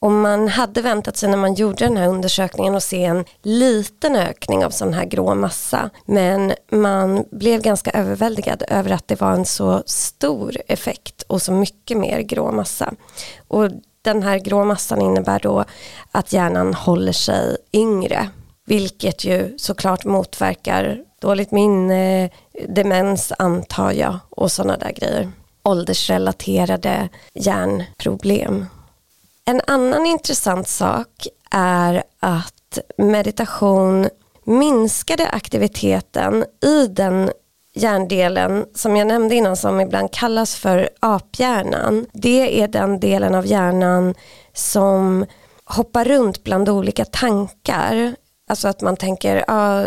Och 0.00 0.12
man 0.12 0.48
hade 0.48 0.82
väntat 0.82 1.16
sig 1.16 1.28
när 1.28 1.36
man 1.36 1.54
gjorde 1.54 1.84
den 1.84 1.96
här 1.96 2.08
undersökningen 2.08 2.74
att 2.74 2.82
se 2.82 3.04
en 3.04 3.24
liten 3.42 4.16
ökning 4.16 4.64
av 4.64 4.70
sån 4.70 4.94
här 4.94 5.04
grå 5.04 5.34
massa. 5.34 5.90
Men 6.06 6.52
man 6.70 7.24
blev 7.30 7.62
ganska 7.62 7.90
överväldigad 7.90 8.62
över 8.68 8.90
att 8.90 9.08
det 9.08 9.20
var 9.20 9.32
en 9.32 9.44
så 9.44 9.82
stor 9.86 10.56
effekt 10.68 11.22
och 11.22 11.42
så 11.42 11.52
mycket 11.52 11.96
mer 11.96 12.20
grå 12.20 12.52
massa. 12.52 12.94
Och 13.48 13.70
den 14.02 14.22
här 14.22 14.38
grå 14.38 14.64
massan 14.64 15.00
innebär 15.00 15.38
då 15.38 15.64
att 16.10 16.32
hjärnan 16.32 16.74
håller 16.74 17.12
sig 17.12 17.56
yngre. 17.72 18.30
Vilket 18.66 19.24
ju 19.24 19.58
såklart 19.58 20.04
motverkar 20.04 20.98
dåligt 21.20 21.50
minne, 21.50 22.30
demens 22.68 23.32
antar 23.38 23.92
jag 23.92 24.18
och 24.30 24.52
sådana 24.52 24.76
där 24.76 24.92
grejer. 24.92 25.30
Åldersrelaterade 25.62 27.08
hjärnproblem. 27.34 28.66
En 29.50 29.60
annan 29.66 30.06
intressant 30.06 30.68
sak 30.68 31.26
är 31.50 32.02
att 32.20 32.78
meditation 32.96 34.08
minskade 34.44 35.28
aktiviteten 35.28 36.44
i 36.64 36.86
den 36.86 37.30
hjärndelen 37.74 38.66
som 38.74 38.96
jag 38.96 39.06
nämnde 39.06 39.34
innan 39.34 39.56
som 39.56 39.80
ibland 39.80 40.12
kallas 40.12 40.56
för 40.56 40.90
aphjärnan. 41.00 42.06
Det 42.12 42.62
är 42.62 42.68
den 42.68 43.00
delen 43.00 43.34
av 43.34 43.46
hjärnan 43.46 44.14
som 44.52 45.26
hoppar 45.64 46.04
runt 46.04 46.44
bland 46.44 46.68
olika 46.68 47.04
tankar. 47.04 48.14
Alltså 48.48 48.68
att 48.68 48.80
man 48.80 48.96
tänker, 48.96 49.44
ah, 49.48 49.84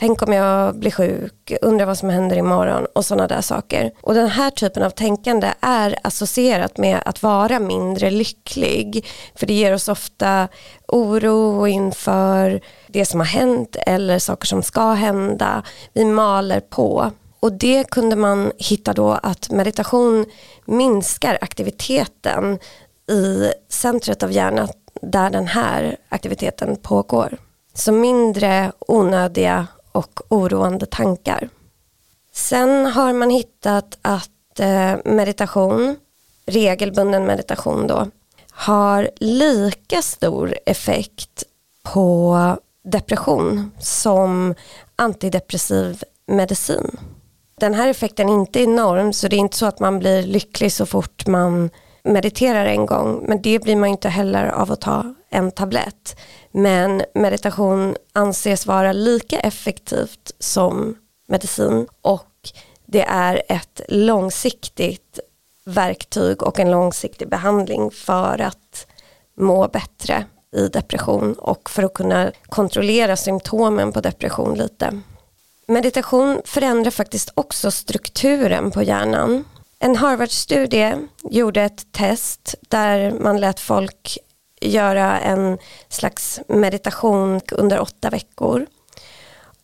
tänk 0.00 0.22
om 0.22 0.32
jag 0.32 0.74
blir 0.74 0.90
sjuk, 0.90 1.52
undrar 1.62 1.86
vad 1.86 1.98
som 1.98 2.08
händer 2.08 2.36
imorgon 2.36 2.86
och 2.94 3.04
sådana 3.04 3.26
där 3.26 3.40
saker. 3.40 3.90
Och 4.00 4.14
den 4.14 4.28
här 4.28 4.50
typen 4.50 4.82
av 4.82 4.90
tänkande 4.90 5.52
är 5.60 5.98
associerat 6.02 6.78
med 6.78 7.02
att 7.04 7.22
vara 7.22 7.58
mindre 7.58 8.10
lycklig. 8.10 9.06
För 9.34 9.46
det 9.46 9.54
ger 9.54 9.74
oss 9.74 9.88
ofta 9.88 10.48
oro 10.88 11.66
inför 11.66 12.60
det 12.86 13.04
som 13.04 13.20
har 13.20 13.26
hänt 13.26 13.76
eller 13.86 14.18
saker 14.18 14.46
som 14.46 14.62
ska 14.62 14.92
hända. 14.92 15.62
Vi 15.92 16.04
maler 16.04 16.60
på. 16.60 17.12
Och 17.40 17.52
det 17.52 17.90
kunde 17.90 18.16
man 18.16 18.52
hitta 18.58 18.92
då 18.92 19.10
att 19.22 19.50
meditation 19.50 20.26
minskar 20.64 21.38
aktiviteten 21.40 22.58
i 23.10 23.52
centret 23.68 24.22
av 24.22 24.32
hjärnan 24.32 24.68
där 25.02 25.30
den 25.30 25.46
här 25.46 25.96
aktiviteten 26.08 26.76
pågår. 26.76 27.38
Så 27.74 27.92
mindre 27.92 28.72
onödiga 28.78 29.66
och 29.98 30.20
oroande 30.28 30.86
tankar. 30.86 31.48
Sen 32.32 32.86
har 32.86 33.12
man 33.12 33.30
hittat 33.30 33.98
att 34.02 34.60
eh, 34.60 34.94
meditation, 35.04 35.96
regelbunden 36.46 37.24
meditation 37.24 37.86
då, 37.86 38.06
har 38.50 39.10
lika 39.16 40.02
stor 40.02 40.54
effekt 40.66 41.44
på 41.82 42.36
depression 42.84 43.70
som 43.78 44.54
antidepressiv 44.96 46.02
medicin. 46.26 46.98
Den 47.60 47.74
här 47.74 47.88
effekten 47.88 48.28
är 48.28 48.34
inte 48.34 48.62
enorm 48.62 49.12
så 49.12 49.28
det 49.28 49.36
är 49.36 49.38
inte 49.38 49.56
så 49.56 49.66
att 49.66 49.80
man 49.80 49.98
blir 49.98 50.22
lycklig 50.22 50.72
så 50.72 50.86
fort 50.86 51.26
man 51.26 51.70
mediterar 52.04 52.66
en 52.66 52.86
gång 52.86 53.24
men 53.28 53.42
det 53.42 53.58
blir 53.62 53.76
man 53.76 53.88
inte 53.88 54.08
heller 54.08 54.46
av 54.46 54.72
att 54.72 54.80
ta 54.80 55.14
en 55.30 55.50
tablett. 55.50 56.16
Men 56.50 57.02
meditation 57.14 57.96
anses 58.12 58.66
vara 58.66 58.92
lika 58.92 59.40
effektivt 59.40 60.32
som 60.38 60.96
medicin 61.28 61.86
och 62.02 62.52
det 62.86 63.02
är 63.02 63.42
ett 63.48 63.80
långsiktigt 63.88 65.20
verktyg 65.64 66.42
och 66.42 66.58
en 66.58 66.70
långsiktig 66.70 67.28
behandling 67.28 67.90
för 67.90 68.40
att 68.40 68.86
må 69.36 69.68
bättre 69.68 70.24
i 70.56 70.68
depression 70.68 71.32
och 71.32 71.70
för 71.70 71.82
att 71.82 71.94
kunna 71.94 72.32
kontrollera 72.48 73.16
symptomen 73.16 73.92
på 73.92 74.00
depression 74.00 74.54
lite. 74.54 75.00
Meditation 75.66 76.42
förändrar 76.44 76.90
faktiskt 76.90 77.32
också 77.34 77.70
strukturen 77.70 78.70
på 78.70 78.82
hjärnan. 78.82 79.44
En 79.78 79.96
Harvard-studie 79.96 80.94
gjorde 81.30 81.62
ett 81.62 81.92
test 81.92 82.54
där 82.68 83.10
man 83.10 83.40
lät 83.40 83.60
folk 83.60 84.18
göra 84.60 85.20
en 85.20 85.58
slags 85.88 86.40
meditation 86.48 87.40
under 87.52 87.80
åtta 87.80 88.10
veckor. 88.10 88.66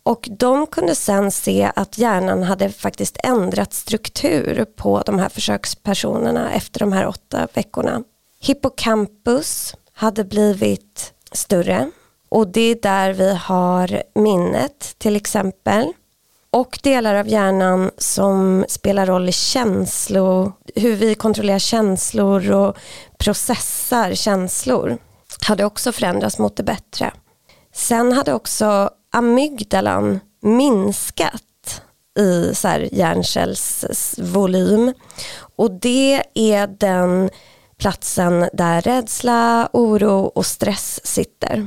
Och 0.03 0.29
de 0.39 0.67
kunde 0.67 0.95
sen 0.95 1.31
se 1.31 1.71
att 1.77 1.99
hjärnan 1.99 2.43
hade 2.43 2.71
faktiskt 2.71 3.17
ändrat 3.23 3.73
struktur 3.73 4.65
på 4.77 5.03
de 5.07 5.19
här 5.19 5.29
försökspersonerna 5.29 6.53
efter 6.53 6.81
de 6.81 6.93
här 6.93 7.07
åtta 7.07 7.49
veckorna. 7.55 8.03
Hippocampus 8.41 9.75
hade 9.93 10.25
blivit 10.25 11.13
större 11.33 11.91
och 12.29 12.49
det 12.49 12.61
är 12.61 12.79
där 12.83 13.13
vi 13.13 13.35
har 13.35 14.03
minnet 14.15 14.95
till 14.99 15.17
exempel 15.17 15.93
och 16.55 16.79
delar 16.83 17.15
av 17.15 17.29
hjärnan 17.29 17.91
som 17.99 18.65
spelar 18.69 19.07
roll 19.07 19.29
i 19.29 19.33
känslor, 19.33 20.53
hur 20.75 20.97
vi 20.97 21.15
kontrollerar 21.15 21.59
känslor 21.59 22.51
och 22.51 22.77
processar 23.19 24.15
känslor 24.15 24.99
hade 25.47 25.65
också 25.65 25.93
förändrats 25.93 26.39
mot 26.39 26.57
det 26.57 26.63
bättre. 26.63 27.13
Sen 27.73 28.13
hade 28.13 28.35
också 28.35 28.91
amygdalan 29.13 30.21
minskat 30.43 31.83
i 32.19 32.55
så 32.55 32.69
här 32.69 32.89
hjärncellsvolym 32.93 34.93
och 35.57 35.71
det 35.71 36.23
är 36.35 36.67
den 36.67 37.31
platsen 37.79 38.49
där 38.53 38.81
rädsla, 38.81 39.69
oro 39.73 40.33
och 40.35 40.47
stress 40.47 41.07
sitter. 41.07 41.67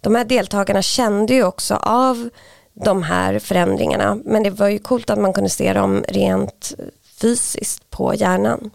De 0.00 0.14
här 0.14 0.24
deltagarna 0.24 0.82
kände 0.82 1.34
ju 1.34 1.44
också 1.44 1.74
av 1.74 2.30
de 2.74 3.02
här 3.02 3.38
förändringarna. 3.38 4.18
Men 4.24 4.42
det 4.42 4.50
var 4.50 4.68
ju 4.68 4.78
coolt 4.78 5.10
att 5.10 5.18
man 5.18 5.32
kunde 5.32 5.50
se 5.50 5.72
dem 5.72 6.04
rent 6.08 6.72
fysiskt 7.20 7.90
på 7.90 8.14
hjärnan. 8.14 8.70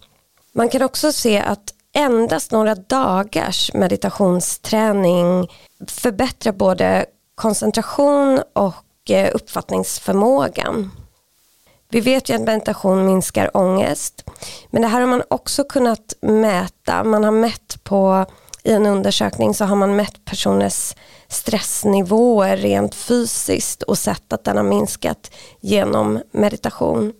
Man 0.53 0.69
kan 0.69 0.81
också 0.81 1.11
se 1.11 1.39
att 1.39 1.73
endast 1.93 2.51
några 2.51 2.75
dagars 2.75 3.73
meditationsträning 3.73 5.47
förbättrar 5.87 6.51
både 6.51 7.05
koncentration 7.35 8.41
och 8.53 9.09
eh, 9.09 9.29
uppfattningsförmågan. 9.33 10.91
Vi 11.91 12.01
vet 12.01 12.29
ju 12.29 12.35
att 12.35 12.41
meditation 12.41 13.05
minskar 13.05 13.57
ångest, 13.57 14.23
men 14.69 14.81
det 14.81 14.87
här 14.87 14.99
har 14.99 15.07
man 15.07 15.23
också 15.27 15.63
kunnat 15.63 16.13
mäta. 16.21 17.03
Man 17.03 17.23
har 17.23 17.31
mätt 17.31 17.83
på, 17.83 18.25
i 18.63 18.71
en 18.71 18.85
undersökning 18.85 19.53
så 19.53 19.65
har 19.65 19.75
man 19.75 19.95
mätt 19.95 20.25
personers 20.25 20.95
stressnivåer 21.27 22.57
rent 22.57 22.95
fysiskt 22.95 23.83
och 23.83 23.97
sett 23.97 24.33
att 24.33 24.43
den 24.43 24.57
har 24.57 24.63
minskat 24.63 25.31
genom 25.61 26.21
meditation. 26.31 27.13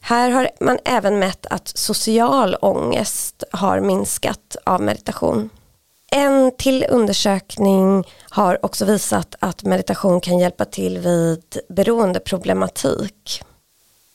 Här 0.00 0.30
har 0.30 0.48
man 0.60 0.78
även 0.84 1.18
mätt 1.18 1.46
att 1.46 1.68
social 1.68 2.56
ångest 2.60 3.44
har 3.52 3.80
minskat 3.80 4.56
av 4.64 4.80
meditation. 4.80 5.50
En 6.10 6.52
till 6.58 6.86
undersökning 6.90 8.04
har 8.30 8.64
också 8.64 8.84
visat 8.84 9.34
att 9.38 9.64
meditation 9.64 10.20
kan 10.20 10.38
hjälpa 10.38 10.64
till 10.64 10.98
vid 10.98 11.58
beroendeproblematik. 11.68 13.42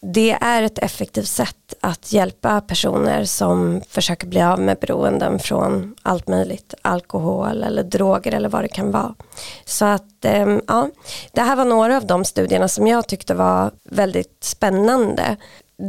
Det 0.01 0.37
är 0.41 0.63
ett 0.63 0.79
effektivt 0.79 1.27
sätt 1.27 1.73
att 1.81 2.13
hjälpa 2.13 2.61
personer 2.61 3.25
som 3.25 3.81
försöker 3.89 4.27
bli 4.27 4.41
av 4.41 4.59
med 4.59 4.77
beroenden 4.79 5.39
från 5.39 5.95
allt 6.01 6.27
möjligt, 6.27 6.73
alkohol 6.81 7.63
eller 7.63 7.83
droger 7.83 8.33
eller 8.33 8.49
vad 8.49 8.63
det 8.63 8.67
kan 8.67 8.91
vara. 8.91 9.15
Så 9.65 9.85
att 9.85 10.25
ehm, 10.25 10.61
ja, 10.67 10.89
det 11.31 11.41
här 11.41 11.55
var 11.55 11.65
några 11.65 11.97
av 11.97 12.05
de 12.05 12.25
studierna 12.25 12.67
som 12.67 12.87
jag 12.87 13.07
tyckte 13.07 13.33
var 13.33 13.71
väldigt 13.83 14.43
spännande. 14.43 15.37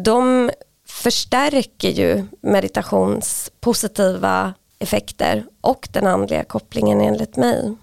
De 0.04 0.50
förstärker 0.88 1.88
ju 1.88 2.26
meditations 2.40 3.50
positiva 3.60 4.54
effekter 4.78 5.44
och 5.60 5.88
den 5.92 6.06
andliga 6.06 6.44
kopplingen 6.44 7.00
enligt 7.00 7.36
mig. 7.36 7.76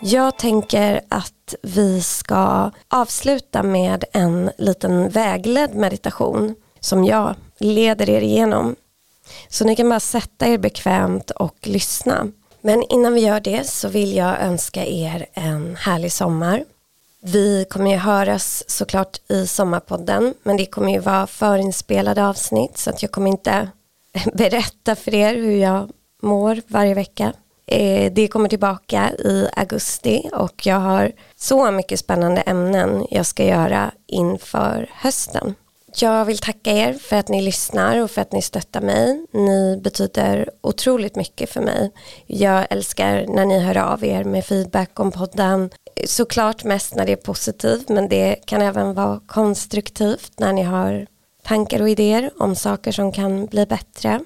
Jag 0.00 0.38
tänker 0.38 1.00
att 1.08 1.54
vi 1.62 2.02
ska 2.02 2.70
avsluta 2.88 3.62
med 3.62 4.04
en 4.12 4.50
liten 4.58 5.08
vägledd 5.08 5.74
meditation 5.74 6.54
som 6.80 7.04
jag 7.04 7.34
leder 7.58 8.10
er 8.10 8.20
igenom. 8.20 8.76
Så 9.48 9.64
ni 9.64 9.76
kan 9.76 9.88
bara 9.88 10.00
sätta 10.00 10.46
er 10.46 10.58
bekvämt 10.58 11.30
och 11.30 11.56
lyssna. 11.62 12.26
Men 12.60 12.82
innan 12.82 13.14
vi 13.14 13.20
gör 13.20 13.40
det 13.40 13.66
så 13.66 13.88
vill 13.88 14.16
jag 14.16 14.40
önska 14.40 14.86
er 14.86 15.26
en 15.32 15.76
härlig 15.76 16.12
sommar. 16.12 16.64
Vi 17.22 17.66
kommer 17.70 17.90
ju 17.90 17.96
höras 17.96 18.64
såklart 18.70 19.30
i 19.30 19.46
sommarpodden 19.46 20.34
men 20.42 20.56
det 20.56 20.66
kommer 20.66 20.92
ju 20.92 20.98
vara 20.98 21.26
förinspelade 21.26 22.26
avsnitt 22.26 22.78
så 22.78 22.90
att 22.90 23.02
jag 23.02 23.10
kommer 23.10 23.30
inte 23.30 23.68
berätta 24.32 24.94
för 24.96 25.14
er 25.14 25.34
hur 25.34 25.56
jag 25.56 25.90
mår 26.22 26.62
varje 26.66 26.94
vecka. 26.94 27.32
Eh, 27.66 28.12
det 28.12 28.28
kommer 28.28 28.48
tillbaka 28.48 29.12
i 29.18 29.48
augusti 29.56 30.30
och 30.32 30.66
jag 30.66 30.80
har 30.80 31.12
så 31.36 31.70
mycket 31.70 32.00
spännande 32.00 32.40
ämnen 32.40 33.06
jag 33.10 33.26
ska 33.26 33.44
göra 33.44 33.92
inför 34.06 34.90
hösten. 34.92 35.54
Jag 35.98 36.24
vill 36.24 36.38
tacka 36.38 36.72
er 36.72 36.92
för 36.92 37.16
att 37.16 37.28
ni 37.28 37.42
lyssnar 37.42 38.00
och 38.02 38.10
för 38.10 38.22
att 38.22 38.32
ni 38.32 38.42
stöttar 38.42 38.80
mig. 38.80 39.26
Ni 39.32 39.80
betyder 39.82 40.50
otroligt 40.60 41.16
mycket 41.16 41.50
för 41.50 41.60
mig. 41.60 41.92
Jag 42.26 42.66
älskar 42.70 43.26
när 43.28 43.44
ni 43.44 43.58
hör 43.60 43.76
av 43.76 44.04
er 44.04 44.24
med 44.24 44.44
feedback 44.44 45.00
om 45.00 45.12
podden. 45.12 45.70
Såklart 46.04 46.64
mest 46.64 46.94
när 46.94 47.06
det 47.06 47.12
är 47.12 47.16
positivt 47.16 47.88
men 47.88 48.08
det 48.08 48.34
kan 48.46 48.62
även 48.62 48.94
vara 48.94 49.20
konstruktivt 49.26 50.32
när 50.38 50.52
ni 50.52 50.62
har 50.62 51.06
tankar 51.42 51.82
och 51.82 51.88
idéer 51.88 52.30
om 52.38 52.56
saker 52.56 52.92
som 52.92 53.12
kan 53.12 53.46
bli 53.46 53.66
bättre. 53.66 54.20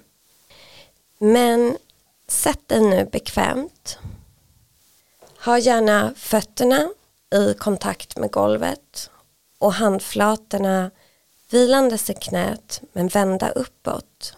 Men 1.18 1.76
sätt 2.30 2.68
dig 2.68 2.80
nu 2.80 3.04
bekvämt. 3.04 3.98
Ha 5.44 5.58
gärna 5.58 6.14
fötterna 6.16 6.88
i 7.34 7.54
kontakt 7.54 8.18
med 8.18 8.30
golvet 8.30 9.10
och 9.58 9.72
handflatorna 9.72 10.90
vilandes 11.50 12.10
i 12.10 12.14
knät 12.14 12.82
men 12.92 13.08
vända 13.08 13.50
uppåt. 13.50 14.36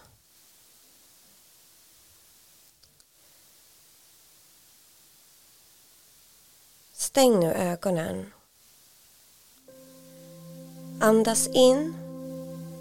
Stäng 6.93 7.41
nu 7.41 7.53
ögonen. 7.53 8.33
Andas 11.01 11.47
in 11.49 11.95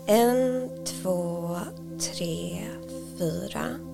en, 0.08 0.70
två, 0.86 1.60
tre, 2.00 2.68
fyra. 3.20 3.91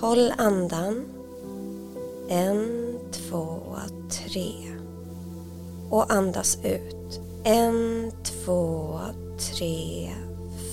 Håll 0.00 0.32
andan. 0.38 1.04
En, 2.28 2.94
två, 3.12 3.60
tre. 4.10 4.52
Och 5.90 6.12
andas 6.12 6.58
ut. 6.64 7.20
En, 7.44 8.10
två, 8.24 8.98
tre, 9.38 10.10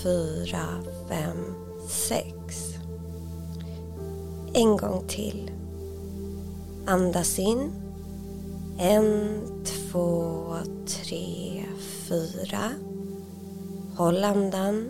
fyra, 0.04 0.68
fem, 1.10 1.56
sex. 1.90 2.74
En 4.54 4.78
gång 4.78 5.04
till. 5.08 5.52
Andas 6.86 7.40
in. 7.40 7.72
En, 8.78 9.42
två, 9.66 10.46
tre, 10.86 11.66
fyra. 12.08 12.72
Håll 13.96 14.24
andan. 14.24 14.88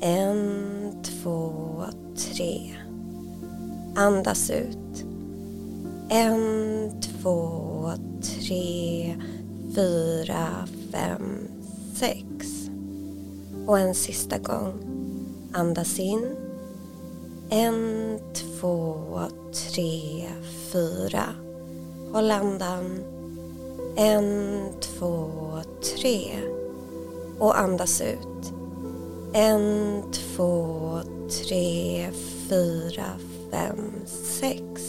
En, 0.00 0.92
två, 1.02 1.84
tre. 2.16 2.75
Andas 3.98 4.50
ut. 4.50 5.04
En, 6.08 7.00
två, 7.00 7.92
tre, 8.22 9.16
fyra, 9.74 10.68
fem, 10.92 11.48
sex. 11.94 12.46
Och 13.66 13.78
en 13.78 13.94
sista 13.94 14.38
gång. 14.38 14.72
Andas 15.52 15.98
in. 15.98 16.36
En, 17.50 18.18
två, 18.34 19.20
tre, 19.52 20.24
fyra. 20.72 21.24
Håll 22.12 22.30
andan. 22.30 22.98
En, 23.96 24.60
två, 24.80 25.28
tre 25.96 26.30
och 27.38 27.60
andas 27.60 28.00
ut. 28.00 28.52
En, 29.32 30.02
två, 30.12 31.00
tre, 31.30 32.06
fyra, 32.48 33.04
fem, 33.50 33.92
sex. 34.40 34.82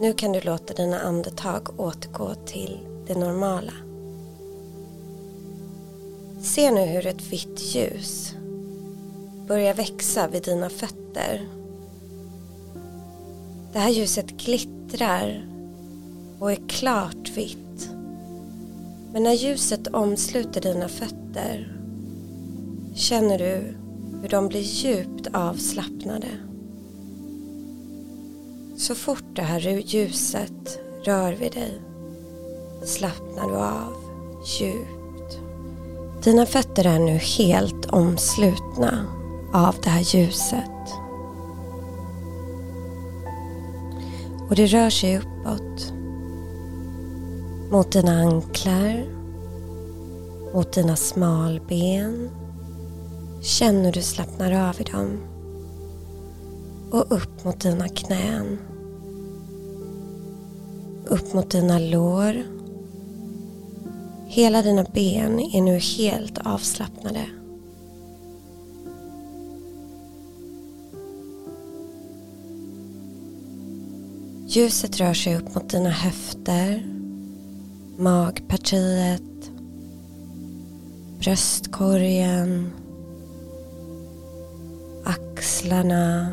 Nu 0.00 0.12
kan 0.12 0.32
du 0.32 0.40
låta 0.40 0.74
dina 0.74 1.00
andetag 1.00 1.80
återgå 1.80 2.34
till 2.34 2.78
det 3.06 3.14
normala. 3.14 3.72
Se 6.42 6.70
nu 6.70 6.80
hur 6.80 7.06
ett 7.06 7.32
vitt 7.32 7.74
ljus 7.74 8.34
börjar 9.48 9.74
växa 9.74 10.28
vid 10.28 10.42
dina 10.42 10.70
fötter. 10.70 11.48
Det 13.72 13.78
här 13.78 13.90
ljuset 13.90 14.26
glittrar 14.26 15.46
och 16.38 16.52
är 16.52 16.68
klart 16.68 17.36
vitt. 17.36 17.90
Men 19.12 19.22
när 19.22 19.32
ljuset 19.32 19.86
omsluter 19.86 20.60
dina 20.60 20.88
fötter 20.88 21.76
känner 22.94 23.38
du 23.38 23.74
hur 24.22 24.28
de 24.28 24.48
blir 24.48 24.60
djupt 24.60 25.26
avslappnade. 25.32 26.28
Så 28.78 28.94
fort 28.94 29.24
det 29.36 29.42
här 29.42 29.60
ljuset 29.60 30.78
rör 31.04 31.32
vid 31.32 31.52
dig 31.52 31.80
slappnar 32.84 33.48
du 33.48 33.56
av 33.56 33.94
djupt. 34.58 35.38
Dina 36.24 36.46
fötter 36.46 36.86
är 36.86 36.98
nu 36.98 37.12
helt 37.12 37.86
omslutna 37.86 39.06
av 39.52 39.74
det 39.82 39.90
här 39.90 40.16
ljuset. 40.16 40.94
Och 44.48 44.56
det 44.56 44.66
rör 44.66 44.90
sig 44.90 45.18
uppåt 45.18 45.92
mot 47.70 47.92
dina 47.92 48.12
anklar, 48.12 49.04
mot 50.54 50.72
dina 50.72 50.96
smalben. 50.96 52.30
Känn 53.42 53.84
hur 53.84 53.92
du 53.92 54.02
slappnar 54.02 54.68
av 54.68 54.80
i 54.80 54.84
dem. 54.84 55.37
Och 56.90 57.12
upp 57.12 57.44
mot 57.44 57.60
dina 57.60 57.88
knän. 57.88 58.58
Upp 61.06 61.34
mot 61.34 61.50
dina 61.50 61.78
lår. 61.78 62.42
Hela 64.26 64.62
dina 64.62 64.84
ben 64.94 65.40
är 65.40 65.62
nu 65.62 65.78
helt 65.78 66.38
avslappnade. 66.38 67.24
Ljuset 74.48 75.00
rör 75.00 75.14
sig 75.14 75.36
upp 75.36 75.54
mot 75.54 75.70
dina 75.70 75.90
höfter 75.90 76.98
magpartiet, 77.98 79.50
bröstkorgen, 81.18 82.70
axlarna. 85.04 86.32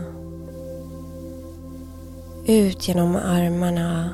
Ut 2.47 2.87
genom 2.87 3.15
armarna. 3.15 4.09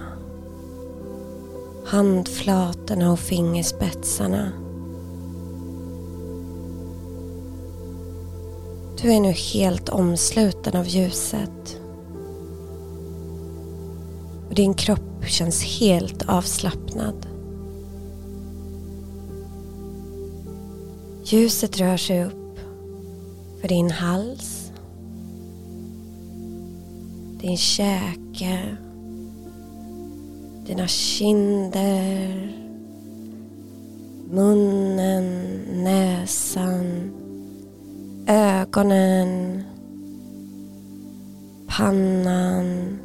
Handflatorna 1.86 3.12
och 3.12 3.20
fingerspetsarna. 3.20 4.52
Du 9.02 9.12
är 9.14 9.20
nu 9.20 9.32
helt 9.32 9.90
omsluten 9.90 10.76
av 10.76 10.88
ljuset. 10.88 11.82
Och 14.50 14.56
din 14.56 14.74
kropp 14.74 15.26
känns 15.28 15.64
helt 15.64 16.30
avslappnad. 16.30 17.28
Ljuset 21.24 21.80
rör 21.80 21.98
sig 21.98 22.26
upp 22.26 22.60
för 23.62 23.68
din 23.68 23.92
hals, 23.92 24.72
din 27.42 27.58
mage. 28.42 28.78
dina 30.66 30.88
kinder, 30.88 32.54
munnen, 34.30 35.60
näsan, 35.84 37.12
ögonen, 38.28 39.64
pannan, 41.68 43.00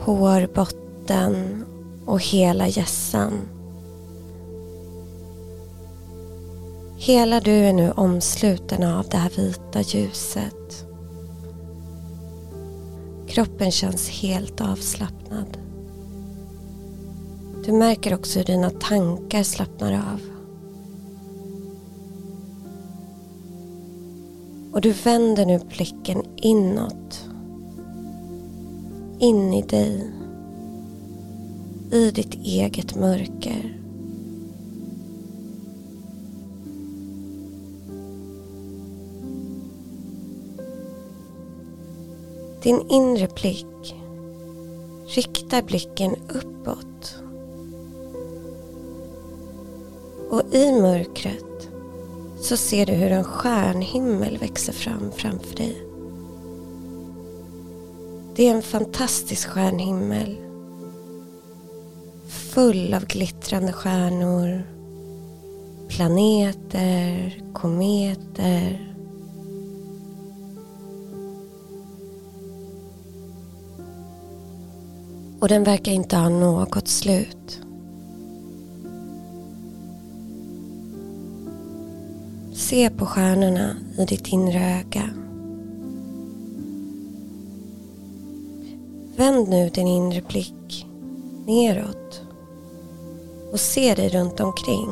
hårbotten 0.00 1.64
och 2.06 2.20
hela 2.20 2.68
hjässan. 2.68 3.32
Hela 6.96 7.40
du 7.40 7.52
är 7.52 7.72
nu 7.72 7.90
omsluten 7.90 8.82
av 8.82 9.08
det 9.08 9.16
här 9.16 9.30
vita 9.36 9.80
ljuset. 9.80 10.91
Kroppen 13.32 13.70
känns 13.70 14.08
helt 14.08 14.60
avslappnad. 14.60 15.58
Du 17.64 17.72
märker 17.72 18.14
också 18.14 18.38
hur 18.38 18.46
dina 18.46 18.70
tankar 18.70 19.42
slappnar 19.42 19.92
av. 19.92 20.20
Och 24.72 24.80
du 24.80 24.92
vänder 24.92 25.46
nu 25.46 25.60
blicken 25.76 26.22
inåt. 26.36 27.28
In 29.18 29.52
i 29.52 29.62
dig. 29.62 30.10
I 31.92 32.10
ditt 32.10 32.34
eget 32.34 32.94
mörker. 32.94 33.81
Din 42.62 42.80
inre 42.88 43.28
blick 43.34 43.96
riktar 45.06 45.62
blicken 45.62 46.16
uppåt. 46.28 47.16
Och 50.30 50.54
i 50.54 50.72
mörkret 50.72 51.68
så 52.40 52.56
ser 52.56 52.86
du 52.86 52.92
hur 52.92 53.12
en 53.12 53.24
stjärnhimmel 53.24 54.38
växer 54.38 54.72
fram 54.72 55.12
framför 55.16 55.56
dig. 55.56 55.82
Det 58.34 58.48
är 58.48 58.54
en 58.54 58.62
fantastisk 58.62 59.48
stjärnhimmel. 59.48 60.36
Full 62.26 62.94
av 62.94 63.06
glittrande 63.06 63.72
stjärnor, 63.72 64.62
planeter, 65.88 67.42
kometer 67.52 68.91
Och 75.42 75.48
den 75.48 75.64
verkar 75.64 75.92
inte 75.92 76.16
ha 76.16 76.28
något 76.28 76.88
slut. 76.88 77.60
Se 82.54 82.90
på 82.90 83.06
stjärnorna 83.06 83.76
i 83.98 84.04
ditt 84.04 84.28
inre 84.28 84.78
öga. 84.78 85.10
Vänd 89.16 89.48
nu 89.48 89.68
din 89.68 89.86
inre 89.86 90.22
blick 90.28 90.86
neråt 91.46 92.22
och 93.52 93.60
se 93.60 93.94
dig 93.94 94.08
runt 94.08 94.40
omkring. 94.40 94.90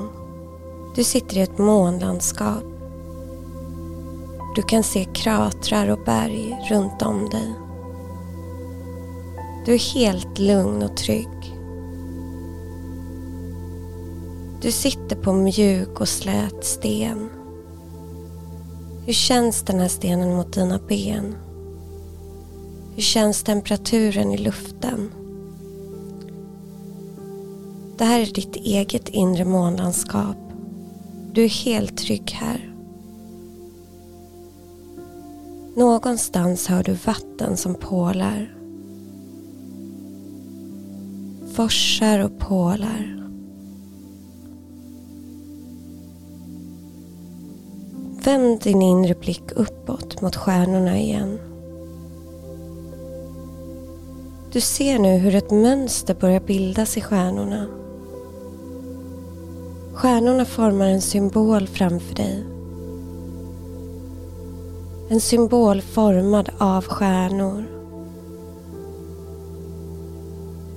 Du 0.96 1.04
sitter 1.04 1.36
i 1.36 1.40
ett 1.40 1.58
månlandskap. 1.58 2.64
Du 4.56 4.62
kan 4.62 4.82
se 4.82 5.04
kratrar 5.04 5.88
och 5.88 6.04
berg 6.04 6.66
runt 6.70 7.02
om 7.02 7.28
dig. 7.28 7.69
Du 9.70 9.74
är 9.74 9.94
helt 9.94 10.38
lugn 10.38 10.83
och 10.83 10.96
trygg. 10.96 11.56
Du 14.62 14.70
sitter 14.70 15.16
på 15.16 15.33
mjuk 15.33 16.00
och 16.00 16.09
slät 16.09 16.64
sten. 16.64 17.30
Hur 19.06 19.12
känns 19.12 19.62
den 19.62 19.80
här 19.80 19.88
stenen 19.88 20.37
mot 20.37 20.52
dina 20.52 20.80
ben? 20.88 21.35
Hur 22.94 23.02
känns 23.02 23.42
temperaturen 23.42 24.33
i 24.33 24.38
luften? 24.38 25.11
Det 27.98 28.04
här 28.04 28.20
är 28.20 28.26
ditt 28.26 28.56
eget 28.56 29.09
inre 29.09 29.44
månlandskap. 29.44 30.37
Du 31.33 31.44
är 31.44 31.64
helt 31.64 31.96
trygg 31.96 32.30
här. 32.30 32.74
Någonstans 35.76 36.66
hör 36.66 36.83
du 36.83 36.92
vatten 36.92 37.56
som 37.56 37.74
pålar 37.74 38.59
forsar 41.60 42.24
och 42.24 42.38
pålar. 42.38 43.16
Vänd 48.24 48.60
din 48.60 48.82
inre 48.82 49.14
blick 49.14 49.52
uppåt 49.56 50.20
mot 50.20 50.36
stjärnorna 50.36 50.98
igen. 50.98 51.38
Du 54.52 54.60
ser 54.60 54.98
nu 54.98 55.08
hur 55.08 55.34
ett 55.34 55.50
mönster 55.50 56.14
börjar 56.14 56.40
bildas 56.40 56.96
i 56.96 57.00
stjärnorna. 57.00 57.66
Stjärnorna 59.94 60.44
formar 60.44 60.86
en 60.86 61.02
symbol 61.02 61.66
framför 61.66 62.14
dig. 62.14 62.44
En 65.08 65.20
symbol 65.20 65.82
formad 65.82 66.50
av 66.58 66.84
stjärnor. 66.84 67.79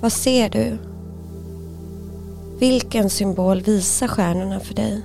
Vad 0.04 0.12
ser 0.12 0.48
du? 0.48 0.78
Vilken 2.58 3.10
symbol 3.10 3.60
visar 3.60 4.08
stjärnorna 4.08 4.60
för 4.60 4.74
dig? 4.74 5.02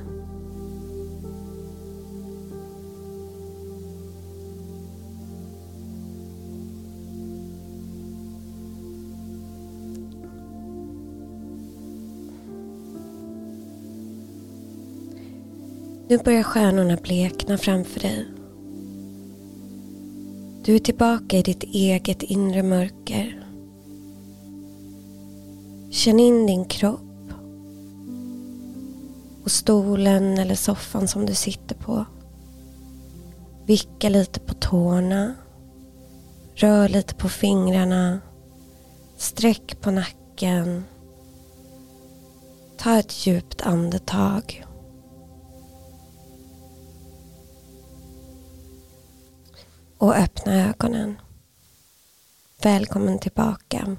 Nu 16.07 16.17
börjar 16.17 16.43
stjärnorna 16.43 16.97
blekna 17.03 17.57
framför 17.57 17.99
dig. 17.99 18.27
Du 20.63 20.75
är 20.75 20.79
tillbaka 20.79 21.37
i 21.37 21.41
ditt 21.41 21.63
eget 21.63 22.23
inre 22.23 22.63
mörker. 22.63 23.38
Känn 25.91 26.19
in 26.19 26.47
din 26.47 26.65
kropp 26.65 27.01
och 29.43 29.51
stolen 29.51 30.37
eller 30.37 30.55
soffan 30.55 31.07
som 31.07 31.25
du 31.25 31.35
sitter 31.35 31.75
på. 31.75 32.05
Vicka 33.65 34.09
lite 34.09 34.39
på 34.39 34.53
tårna. 34.53 35.35
Rör 36.55 36.89
lite 36.89 37.15
på 37.15 37.29
fingrarna. 37.29 38.19
Sträck 39.17 39.81
på 39.81 39.91
nacken. 39.91 40.83
Ta 42.77 42.99
ett 42.99 43.27
djupt 43.27 43.61
andetag. 43.61 44.65
Och 49.97 50.15
öppna 50.15 50.69
ögonen. 50.69 51.17
Välkommen 52.61 53.19
tillbaka. 53.19 53.97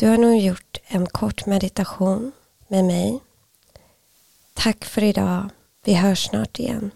Du 0.00 0.06
har 0.06 0.16
nu 0.16 0.38
gjort 0.38 0.78
en 0.86 1.06
kort 1.06 1.46
meditation 1.46 2.32
med 2.68 2.84
mig. 2.84 3.20
Tack 4.54 4.84
för 4.84 5.02
idag. 5.02 5.50
Vi 5.84 5.94
hörs 5.94 6.24
snart 6.24 6.58
igen. 6.58 6.90